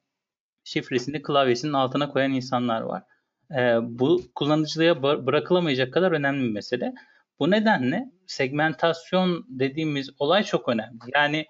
şifresini 0.64 1.22
klavyesinin 1.22 1.74
altına 1.74 2.10
koyan 2.10 2.32
insanlar 2.34 2.82
var. 2.82 3.04
E, 3.52 3.78
bu 3.82 4.22
kullanıcıya 4.36 5.04
bırakılamayacak 5.04 5.94
kadar 5.94 6.12
önemli 6.12 6.44
bir 6.44 6.52
mesele. 6.52 6.94
Bu 7.40 7.52
nedenle 7.52 8.12
segmentasyon 8.28 9.46
dediğimiz 9.50 10.10
olay 10.20 10.44
çok 10.44 10.70
önemli. 10.70 11.00
Yani 11.16 11.46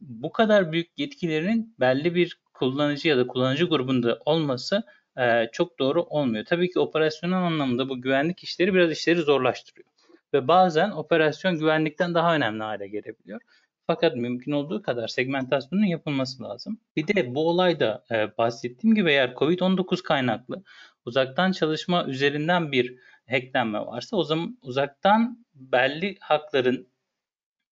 bu 0.00 0.32
kadar 0.32 0.72
büyük 0.72 0.98
yetkilerin 0.98 1.74
belli 1.80 2.14
bir 2.14 2.38
kullanıcı 2.54 3.08
ya 3.08 3.18
da 3.18 3.26
kullanıcı 3.26 3.64
grubunda 3.64 4.18
olması 4.24 4.82
e, 5.18 5.48
çok 5.52 5.78
doğru 5.78 6.02
olmuyor. 6.02 6.44
Tabii 6.44 6.70
ki 6.70 6.78
operasyonel 6.78 7.38
anlamda 7.38 7.88
bu 7.88 8.00
güvenlik 8.00 8.44
işleri 8.44 8.74
biraz 8.74 8.90
işleri 8.90 9.20
zorlaştırıyor. 9.20 9.88
Ve 10.34 10.48
bazen 10.48 10.90
operasyon 10.90 11.58
güvenlikten 11.58 12.14
daha 12.14 12.34
önemli 12.34 12.62
hale 12.62 12.88
gelebiliyor. 12.88 13.40
Fakat 13.86 14.16
mümkün 14.16 14.52
olduğu 14.52 14.82
kadar 14.82 15.08
segmentasyonun 15.08 15.84
yapılması 15.84 16.42
lazım. 16.42 16.80
Bir 16.96 17.08
de 17.08 17.34
bu 17.34 17.48
olayda 17.48 18.04
e, 18.10 18.38
bahsettiğim 18.38 18.94
gibi 18.94 19.10
eğer 19.10 19.32
COVID-19 19.32 20.02
kaynaklı 20.02 20.62
uzaktan 21.04 21.52
çalışma 21.52 22.04
üzerinden 22.04 22.72
bir 22.72 22.98
hacklenme 23.30 23.78
varsa 23.78 24.16
o 24.16 24.24
zaman 24.24 24.58
uzaktan 24.62 25.44
belli 25.54 26.16
hakların 26.20 26.88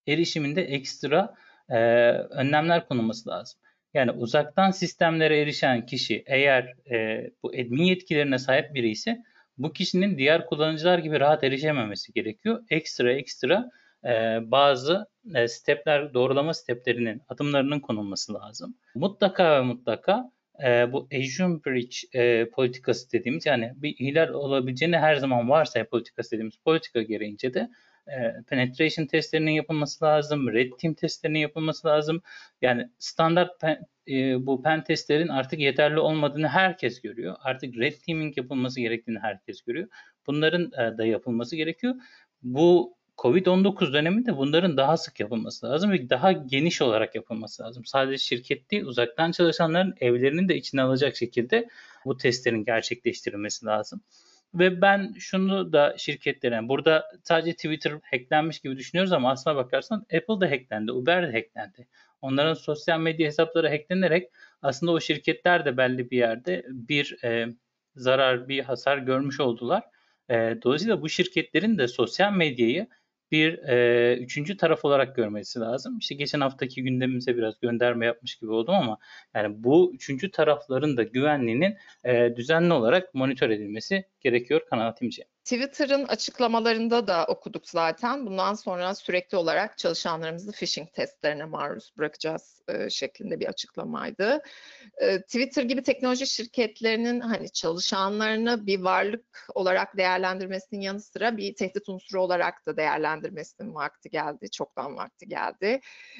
erişiminde 0.07 0.61
ekstra 0.61 1.35
e, 1.69 1.77
önlemler 2.11 2.87
konulması 2.87 3.29
lazım. 3.29 3.59
Yani 3.93 4.11
uzaktan 4.11 4.71
sistemlere 4.71 5.39
erişen 5.39 5.85
kişi 5.85 6.23
eğer 6.25 6.75
e, 6.91 7.29
bu 7.43 7.49
admin 7.49 7.83
yetkilerine 7.83 8.37
sahip 8.37 8.73
biri 8.75 8.89
ise 8.89 9.23
bu 9.57 9.73
kişinin 9.73 10.17
diğer 10.17 10.45
kullanıcılar 10.45 10.99
gibi 10.99 11.19
rahat 11.19 11.43
erişememesi 11.43 12.13
gerekiyor. 12.13 12.63
Ekstra 12.69 13.13
ekstra 13.13 13.69
e, 14.05 14.39
bazı 14.51 15.07
e, 15.35 15.47
stepler, 15.47 16.13
doğrulama 16.13 16.53
steplerinin, 16.53 17.21
adımlarının 17.29 17.79
konulması 17.79 18.33
lazım. 18.33 18.75
Mutlaka 18.95 19.57
ve 19.57 19.61
mutlaka 19.61 20.31
e, 20.63 20.91
bu 20.91 21.07
assume 21.19 21.59
breach 21.65 21.97
e, 22.13 22.49
politikası 22.49 23.11
dediğimiz 23.11 23.45
yani 23.45 23.73
bir 23.75 23.95
ihlal 23.99 24.29
olabileceğini 24.29 24.97
her 24.97 25.15
zaman 25.15 25.49
varsa 25.49 25.83
politikası 25.83 26.31
dediğimiz 26.31 26.57
politika 26.57 27.01
gereğince 27.01 27.53
de 27.53 27.69
penetration 28.47 29.05
testlerinin 29.05 29.51
yapılması 29.51 30.05
lazım, 30.05 30.53
red 30.53 30.71
team 30.81 30.93
testlerinin 30.93 31.39
yapılması 31.39 31.87
lazım. 31.87 32.21
Yani 32.61 32.89
standart 32.99 33.59
pen, 33.59 33.85
bu 34.45 34.63
pen 34.63 34.83
testlerin 34.83 35.27
artık 35.27 35.59
yeterli 35.59 35.99
olmadığını 35.99 36.47
herkes 36.47 37.01
görüyor. 37.01 37.35
Artık 37.39 37.77
red 37.77 37.93
teaming 38.05 38.37
yapılması 38.37 38.81
gerektiğini 38.81 39.19
herkes 39.19 39.61
görüyor. 39.61 39.87
Bunların 40.27 40.71
da 40.71 41.05
yapılması 41.05 41.55
gerekiyor. 41.55 41.95
Bu 42.41 42.95
Covid-19 43.17 43.93
döneminde 43.93 44.37
bunların 44.37 44.77
daha 44.77 44.97
sık 44.97 45.19
yapılması 45.19 45.65
lazım 45.65 45.91
ve 45.91 46.09
daha 46.09 46.31
geniş 46.31 46.81
olarak 46.81 47.15
yapılması 47.15 47.63
lazım. 47.63 47.85
Sadece 47.85 48.17
şirket 48.17 48.71
değil, 48.71 48.83
uzaktan 48.83 49.31
çalışanların 49.31 49.95
evlerinin 49.99 50.49
de 50.49 50.55
içine 50.55 50.81
alacak 50.81 51.15
şekilde 51.15 51.69
bu 52.05 52.17
testlerin 52.17 52.63
gerçekleştirilmesi 52.63 53.65
lazım. 53.65 54.01
Ve 54.53 54.81
ben 54.81 55.13
şunu 55.19 55.73
da 55.73 55.95
şirketlere, 55.97 56.69
burada 56.69 57.11
sadece 57.23 57.53
Twitter 57.53 57.99
hacklenmiş 58.11 58.59
gibi 58.59 58.77
düşünüyoruz 58.77 59.11
ama 59.11 59.31
aslına 59.31 59.55
bakarsan 59.55 59.99
Apple 59.99 60.41
da 60.41 60.51
hacklendi, 60.51 60.91
Uber 60.91 61.27
de 61.27 61.31
hacklendi. 61.31 61.87
Onların 62.21 62.53
sosyal 62.53 62.99
medya 62.99 63.27
hesapları 63.27 63.69
hacklenerek 63.69 64.29
aslında 64.61 64.91
o 64.91 64.99
şirketler 64.99 65.65
de 65.65 65.77
belli 65.77 66.11
bir 66.11 66.17
yerde 66.17 66.65
bir 66.69 67.23
e, 67.23 67.47
zarar, 67.95 68.47
bir 68.47 68.63
hasar 68.63 68.97
görmüş 68.97 69.39
oldular. 69.39 69.83
E, 70.29 70.57
dolayısıyla 70.63 71.01
bu 71.01 71.09
şirketlerin 71.09 71.77
de 71.77 71.87
sosyal 71.87 72.33
medyayı 72.33 72.87
bir 73.33 73.57
e, 73.57 74.17
üçüncü 74.17 74.57
taraf 74.57 74.85
olarak 74.85 75.15
görmesi 75.15 75.59
lazım. 75.59 75.97
İşte 75.97 76.15
geçen 76.15 76.41
haftaki 76.41 76.83
gündemimize 76.83 77.37
biraz 77.37 77.59
gönderme 77.59 78.05
yapmış 78.05 78.35
gibi 78.35 78.51
oldum 78.51 78.75
ama 78.75 78.97
yani 79.35 79.63
bu 79.63 79.91
üçüncü 79.93 80.31
tarafların 80.31 80.97
da 80.97 81.03
güvenliğinin 81.03 81.77
e, 82.03 82.35
düzenli 82.35 82.73
olarak 82.73 83.13
monitör 83.13 83.49
edilmesi 83.49 84.05
gerekiyor 84.23 84.61
kanaatimce. 84.69 85.23
Twitter'ın 85.43 86.05
açıklamalarında 86.05 87.07
da 87.07 87.25
okuduk 87.25 87.69
zaten. 87.69 88.25
Bundan 88.25 88.53
sonra 88.53 88.95
sürekli 88.95 89.37
olarak 89.37 89.77
çalışanlarımızı 89.77 90.51
phishing 90.51 90.93
testlerine 90.93 91.45
maruz 91.45 91.93
bırakacağız 91.97 92.61
e, 92.67 92.89
şeklinde 92.89 93.39
bir 93.39 93.45
açıklamaydı. 93.45 94.41
E, 94.97 95.21
Twitter 95.21 95.63
gibi 95.63 95.83
teknoloji 95.83 96.27
şirketlerinin 96.27 97.19
hani 97.19 97.49
çalışanlarını 97.49 98.65
bir 98.65 98.79
varlık 98.79 99.47
olarak 99.55 99.97
değerlendirmesinin 99.97 100.81
yanı 100.81 101.01
sıra 101.01 101.37
bir 101.37 101.55
tehdit 101.55 101.89
unsuru 101.89 102.21
olarak 102.21 102.65
da 102.65 102.77
değerlendirmesinin 102.77 103.75
vakti 103.75 104.09
geldi. 104.09 104.51
Çoktan 104.51 104.97
vakti 104.97 105.27
geldi. 105.27 105.79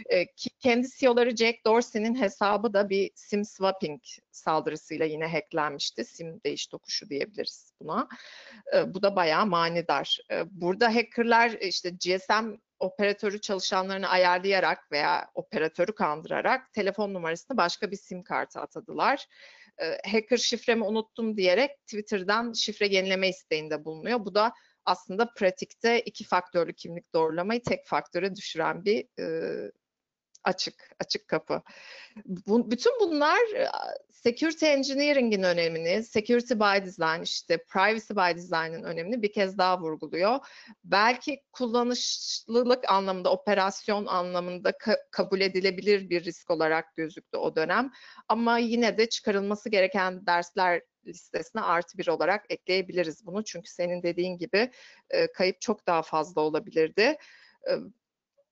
E, 0.09 0.25
kendi 0.59 0.87
CEO'ları 0.99 1.35
Jack 1.35 1.65
Dorsey'nin 1.65 2.15
hesabı 2.15 2.73
da 2.73 2.89
bir 2.89 3.11
sim 3.15 3.45
swapping 3.45 4.01
saldırısıyla 4.31 5.05
yine 5.05 5.27
hacklenmişti. 5.27 6.05
Sim 6.05 6.41
değiş 6.45 6.67
tokuşu 6.67 7.09
diyebiliriz 7.09 7.73
buna. 7.81 7.92
E, 8.75 8.93
bu 8.93 9.01
da 9.01 9.15
bayağı 9.15 9.45
manidar. 9.45 10.19
E, 10.31 10.43
burada 10.51 10.95
hackerlar 10.95 11.51
işte 11.51 11.89
GSM 11.89 12.55
operatörü 12.79 13.41
çalışanlarını 13.41 14.07
ayarlayarak 14.07 14.91
veya 14.91 15.27
operatörü 15.33 15.95
kandırarak 15.95 16.73
telefon 16.73 17.13
numarasını 17.13 17.57
başka 17.57 17.91
bir 17.91 17.97
sim 17.97 18.23
kartı 18.23 18.59
atadılar. 18.59 19.25
E, 19.81 20.09
hacker 20.11 20.37
şifremi 20.37 20.83
unuttum 20.83 21.37
diyerek 21.37 21.71
Twitter'dan 21.87 22.53
şifre 22.53 22.87
yenileme 22.87 23.29
isteğinde 23.29 23.85
bulunuyor. 23.85 24.25
Bu 24.25 24.35
da 24.35 24.53
aslında 24.85 25.33
pratikte 25.33 26.01
iki 26.01 26.23
faktörlü 26.23 26.73
kimlik 26.73 27.13
doğrulamayı 27.13 27.63
tek 27.63 27.87
faktöre 27.87 28.35
düşüren 28.35 28.85
bir 28.85 29.05
e, 29.19 29.71
açık, 30.43 30.89
açık 30.99 31.27
kapı. 31.27 31.61
Bu, 32.25 32.71
bütün 32.71 32.99
bunlar 32.99 33.39
security 34.09 34.65
engineering'in 34.65 35.43
önemini, 35.43 36.03
security 36.03 36.53
by 36.53 36.85
design, 36.85 37.21
işte 37.21 37.57
privacy 37.57 38.13
by 38.13 38.35
design'ın 38.37 38.83
önemini 38.83 39.21
bir 39.21 39.31
kez 39.31 39.57
daha 39.57 39.81
vurguluyor. 39.81 40.39
Belki 40.83 41.41
kullanışlılık 41.51 42.91
anlamında, 42.91 43.31
operasyon 43.31 44.05
anlamında 44.05 44.69
ka- 44.69 44.99
kabul 45.11 45.41
edilebilir 45.41 46.09
bir 46.09 46.23
risk 46.23 46.51
olarak 46.51 46.95
gözüktü 46.95 47.37
o 47.37 47.55
dönem. 47.55 47.91
Ama 48.27 48.57
yine 48.57 48.97
de 48.97 49.09
çıkarılması 49.09 49.69
gereken 49.69 50.25
dersler 50.25 50.81
listesine 51.07 51.61
artı 51.61 51.97
bir 51.97 52.07
olarak 52.07 52.45
ekleyebiliriz 52.49 53.25
bunu. 53.25 53.43
Çünkü 53.43 53.69
senin 53.69 54.03
dediğin 54.03 54.37
gibi 54.37 54.71
e, 55.09 55.31
kayıp 55.31 55.61
çok 55.61 55.87
daha 55.87 56.01
fazla 56.01 56.41
olabilirdi. 56.41 57.17
E, 57.69 57.71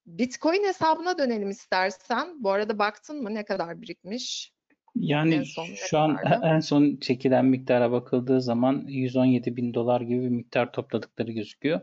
Bitcoin 0.06 0.64
hesabına 0.64 1.18
dönelim 1.18 1.50
istersen. 1.50 2.44
Bu 2.44 2.52
arada 2.52 2.80
baktın 2.80 3.24
mı 3.24 3.34
ne 3.34 3.46
kadar 3.46 3.82
birikmiş? 3.82 4.54
Yani 4.96 5.36
En 5.36 5.44
son 5.44 5.66
şu 5.66 6.00
an 6.00 6.16
kadardı? 6.16 6.46
en 6.46 6.60
son 6.60 6.98
çekilen 7.02 7.46
miktara 7.46 7.92
bakıldığı 7.92 8.42
zaman 8.42 8.86
117 8.88 9.56
bin 9.58 9.74
dolar 9.74 10.02
gibi 10.02 10.22
bir 10.24 10.30
miktar 10.30 10.72
topladıkları 10.72 11.32
gözüküyor. 11.32 11.82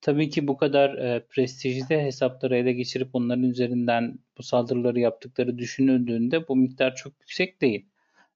Tabii 0.00 0.30
ki 0.30 0.48
bu 0.48 0.56
kadar 0.56 0.94
e, 0.94 1.26
prestijli 1.26 2.02
hesapları 2.02 2.56
ele 2.56 2.72
geçirip 2.72 3.14
onların 3.14 3.42
üzerinden 3.42 4.18
bu 4.38 4.42
saldırıları 4.42 5.00
yaptıkları 5.00 5.58
düşünüldüğünde 5.58 6.48
bu 6.48 6.56
miktar 6.56 6.94
çok 6.94 7.12
yüksek 7.20 7.60
değil. 7.60 7.86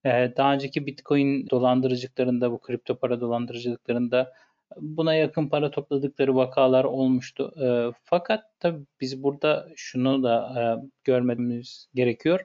E, 0.04 0.32
daha 0.36 0.54
önceki 0.54 0.86
Bitcoin 0.86 1.50
dolandırıcılıklarında, 1.50 2.52
bu 2.52 2.58
kripto 2.58 2.98
para 2.98 3.20
dolandırıcılıklarında 3.20 4.32
buna 4.76 5.14
yakın 5.14 5.48
para 5.48 5.70
topladıkları 5.70 6.36
vakalar 6.36 6.84
olmuştu. 6.84 7.54
E, 7.64 7.66
fakat 8.04 8.44
tabii 8.60 8.84
biz 9.00 9.22
burada 9.22 9.68
şunu 9.76 10.22
da 10.22 10.54
e, 10.60 10.62
görmemiz 11.04 11.88
gerekiyor. 11.94 12.40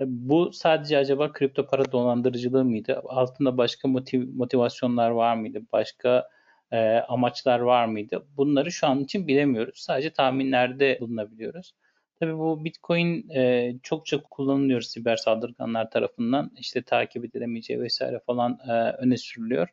E, 0.00 0.04
Bu 0.06 0.52
sadece 0.52 0.98
acaba 0.98 1.32
kripto 1.32 1.66
para 1.66 1.92
dolandırıcılığı 1.92 2.64
mıydı? 2.64 3.02
Altında 3.04 3.58
başka 3.58 3.88
motiv 3.88 4.28
motivasyonlar 4.34 5.10
var 5.10 5.36
mıydı? 5.36 5.60
Başka 5.72 6.28
e, 6.72 6.98
amaçlar 6.98 7.60
var 7.60 7.86
mıydı? 7.86 8.26
Bunları 8.36 8.72
şu 8.72 8.86
an 8.86 9.00
için 9.00 9.26
bilemiyoruz. 9.28 9.78
Sadece 9.78 10.10
tahminlerde 10.12 10.98
bulunabiliyoruz. 11.00 11.72
Tabii 12.20 12.38
bu 12.38 12.64
Bitcoin 12.64 13.28
e, 13.30 13.72
çok 13.82 14.06
çok 14.06 14.30
kullanılıyor 14.30 14.80
siber 14.80 15.16
saldırganlar 15.16 15.90
tarafından. 15.90 16.50
İşte 16.58 16.82
takip 16.82 17.24
edilemeyeceği 17.24 17.80
vesaire 17.80 18.20
falan 18.26 18.58
e, 18.68 18.72
öne 18.72 19.16
sürülüyor. 19.16 19.68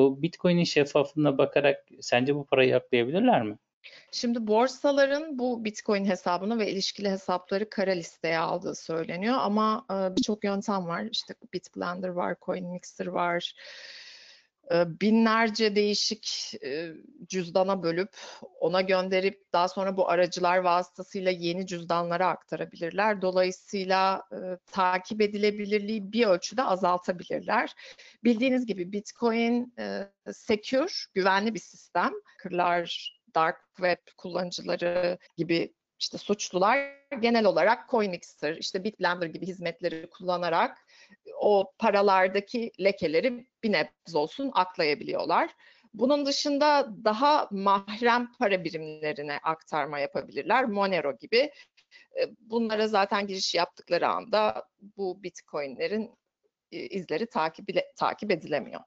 Bu 0.00 0.22
Bitcoin'in 0.22 0.64
şeffaflığına 0.64 1.38
bakarak 1.38 1.84
sence 2.00 2.34
bu 2.34 2.44
parayı 2.44 2.76
aklayabilirler 2.76 3.42
mi? 3.42 3.58
Şimdi 4.12 4.46
borsaların 4.46 5.38
bu 5.38 5.64
Bitcoin 5.64 6.04
hesabını 6.04 6.58
ve 6.58 6.70
ilişkili 6.70 7.10
hesapları 7.10 7.70
kara 7.70 7.90
listeye 7.90 8.38
aldığı 8.38 8.74
söyleniyor 8.74 9.36
ama 9.40 9.86
birçok 9.90 10.44
yöntem 10.44 10.86
var. 10.86 11.04
İşte 11.12 11.34
Bitblender 11.52 12.08
var, 12.08 12.36
CoinMixer 12.42 13.06
var. 13.06 13.54
E, 14.72 15.00
binlerce 15.00 15.76
değişik 15.76 16.54
e, 16.64 16.92
cüzdana 17.28 17.82
bölüp 17.82 18.16
ona 18.60 18.80
gönderip 18.80 19.52
daha 19.52 19.68
sonra 19.68 19.96
bu 19.96 20.08
aracılar 20.08 20.58
vasıtasıyla 20.58 21.30
yeni 21.30 21.66
cüzdanlara 21.66 22.28
aktarabilirler. 22.28 23.22
Dolayısıyla 23.22 24.22
e, 24.32 24.38
takip 24.72 25.20
edilebilirliği 25.20 26.12
bir 26.12 26.26
ölçüde 26.26 26.62
azaltabilirler. 26.62 27.74
Bildiğiniz 28.24 28.66
gibi 28.66 28.92
Bitcoin 28.92 29.74
e, 29.78 30.10
secure, 30.32 30.92
güvenli 31.14 31.54
bir 31.54 31.60
sistem. 31.60 32.12
Hackerlar, 32.24 33.20
dark 33.34 33.56
web 33.76 33.98
kullanıcıları 34.16 35.18
gibi 35.36 35.74
işte 35.98 36.18
suçlular 36.18 36.78
genel 37.20 37.44
olarak 37.44 37.90
CoinMixer, 37.90 38.56
işte 38.56 38.84
Bitblender 38.84 39.26
gibi 39.26 39.46
hizmetleri 39.46 40.10
kullanarak 40.10 40.78
o 41.40 41.72
paralardaki 41.78 42.72
lekeleri 42.80 43.46
bir 43.62 43.72
nebze 43.72 44.18
olsun 44.18 44.50
aklayabiliyorlar. 44.54 45.50
Bunun 45.94 46.26
dışında 46.26 46.88
daha 47.04 47.48
mahrem 47.50 48.32
para 48.38 48.64
birimlerine 48.64 49.38
aktarma 49.42 49.98
yapabilirler. 49.98 50.64
Monero 50.64 51.16
gibi. 51.16 51.50
Bunlara 52.40 52.88
zaten 52.88 53.26
giriş 53.26 53.54
yaptıkları 53.54 54.08
anda 54.08 54.64
bu 54.96 55.22
Bitcoin'lerin 55.22 56.10
e, 56.72 56.78
izleri 56.86 57.26
takip, 57.26 57.68
takip 57.96 58.30
edilemiyor. 58.30 58.80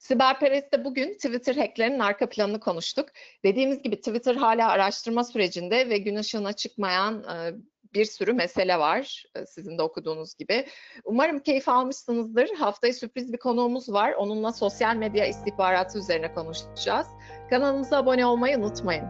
Siberperest'te 0.00 0.84
bugün 0.84 1.14
Twitter 1.14 1.56
hacklerinin 1.56 1.98
arka 1.98 2.28
planını 2.28 2.60
konuştuk. 2.60 3.08
Dediğimiz 3.44 3.82
gibi 3.82 3.96
Twitter 3.96 4.34
hala 4.34 4.68
araştırma 4.68 5.24
sürecinde 5.24 5.90
ve 5.90 5.98
gün 5.98 6.16
ışığına 6.16 6.52
çıkmayan 6.52 7.24
bir 7.94 8.04
sürü 8.04 8.32
mesele 8.32 8.78
var 8.78 9.24
sizin 9.46 9.78
de 9.78 9.82
okuduğunuz 9.82 10.34
gibi. 10.34 10.66
Umarım 11.04 11.38
keyif 11.38 11.68
almışsınızdır. 11.68 12.48
Haftaya 12.58 12.92
sürpriz 12.92 13.32
bir 13.32 13.38
konuğumuz 13.38 13.92
var. 13.92 14.12
Onunla 14.12 14.52
sosyal 14.52 14.96
medya 14.96 15.26
istihbaratı 15.26 15.98
üzerine 15.98 16.34
konuşacağız. 16.34 17.06
Kanalımıza 17.50 17.96
abone 17.96 18.26
olmayı 18.26 18.58
unutmayın. 18.58 19.04